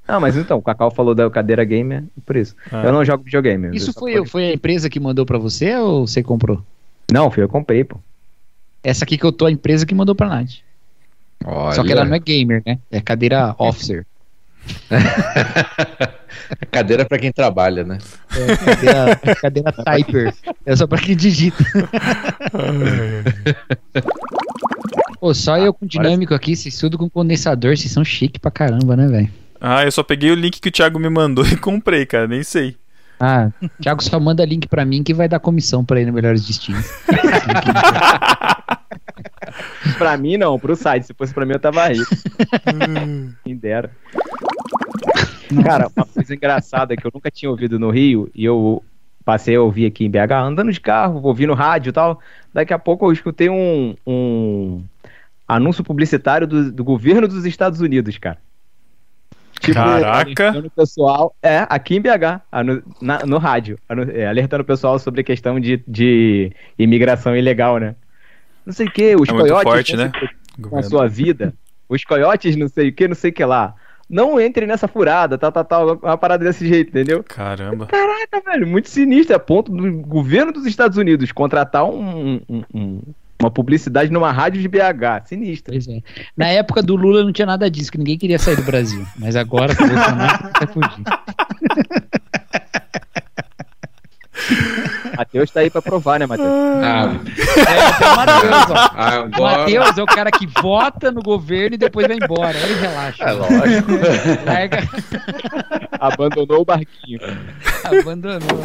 [0.07, 2.56] Não, mas então, o Cacau falou da cadeira gamer, é por isso.
[2.72, 2.84] Ah.
[2.86, 3.76] Eu não jogo videogame.
[3.76, 6.62] Isso foi, pode- foi a empresa que mandou pra você ou você comprou?
[7.12, 7.98] Não, filho, eu comprei, pô.
[8.84, 10.60] Essa aqui que eu tô, a empresa que mandou pra Nath.
[11.44, 12.78] Olha, Só que ela não é gamer, né?
[12.91, 14.06] É cadeira officer.
[16.72, 17.98] cadeira pra quem trabalha, né?
[18.32, 20.34] É cadeira, cadeira typer.
[20.66, 21.64] É só pra quem digita.
[25.20, 28.96] Pô, só eu com dinâmico aqui, vocês tudo com condensador, vocês são chique pra caramba,
[28.96, 29.30] né, velho?
[29.60, 32.28] Ah, eu só peguei o link que o Thiago me mandou e comprei, cara.
[32.28, 32.76] Nem sei.
[33.20, 33.50] Ah,
[33.82, 36.86] Thiago só manda link pra mim que vai dar comissão pra ele no Melhores Destinos.
[39.97, 41.06] Pra mim, não, pro site.
[41.07, 42.06] Se fosse pra mim, eu tava rico.
[43.43, 43.91] Quem dera.
[45.64, 48.84] Cara, uma coisa engraçada que eu nunca tinha ouvido no Rio, e eu
[49.23, 52.19] passei a ouvir aqui em BH, andando de carro, ouvindo rádio e tal.
[52.53, 54.84] Daqui a pouco eu escutei um, um
[55.47, 58.38] anúncio publicitário do, do governo dos Estados Unidos, cara.
[59.73, 60.47] Caraca.
[60.49, 64.65] alertando o pessoal, é, aqui em BH, anu- na- no rádio, anu- é, alertando o
[64.65, 67.95] pessoal sobre a questão de, de imigração ilegal, né?
[68.66, 70.12] Não sei o que, os É coiotes forte, né?
[70.62, 71.54] com a sua vida.
[71.88, 73.76] Os coiotes, não sei o que, não sei o que lá.
[74.10, 76.00] Não entrem nessa furada, tal, tal, tal.
[76.02, 77.24] Uma parada desse jeito, entendeu?
[77.24, 77.88] Caramba.
[77.88, 79.36] Caraca, velho, muito sinistro.
[79.36, 83.02] A ponto do governo dos Estados Unidos contratar um- um- um-
[83.42, 85.24] uma publicidade numa rádio de BH.
[85.26, 85.74] Sinistro.
[85.74, 86.02] Pois é.
[86.38, 89.06] Na época do Lula não tinha nada disso, que ninguém queria sair do Brasil.
[89.18, 91.04] Mas agora, com o Bolsonaro, vai fugir.
[95.18, 96.48] Matheus tá aí pra provar, né, Matheus?
[96.84, 97.12] Ah,
[97.58, 98.74] É, tem o Matheus, ó.
[98.74, 99.58] O agora.
[99.60, 102.58] Matheus é o cara que vota no governo e depois vai embora.
[102.58, 103.24] Ele relaxa.
[103.24, 103.92] É lógico.
[104.46, 104.84] Larga,
[106.00, 107.20] Abandonou o barquinho.
[107.84, 108.60] abandonou.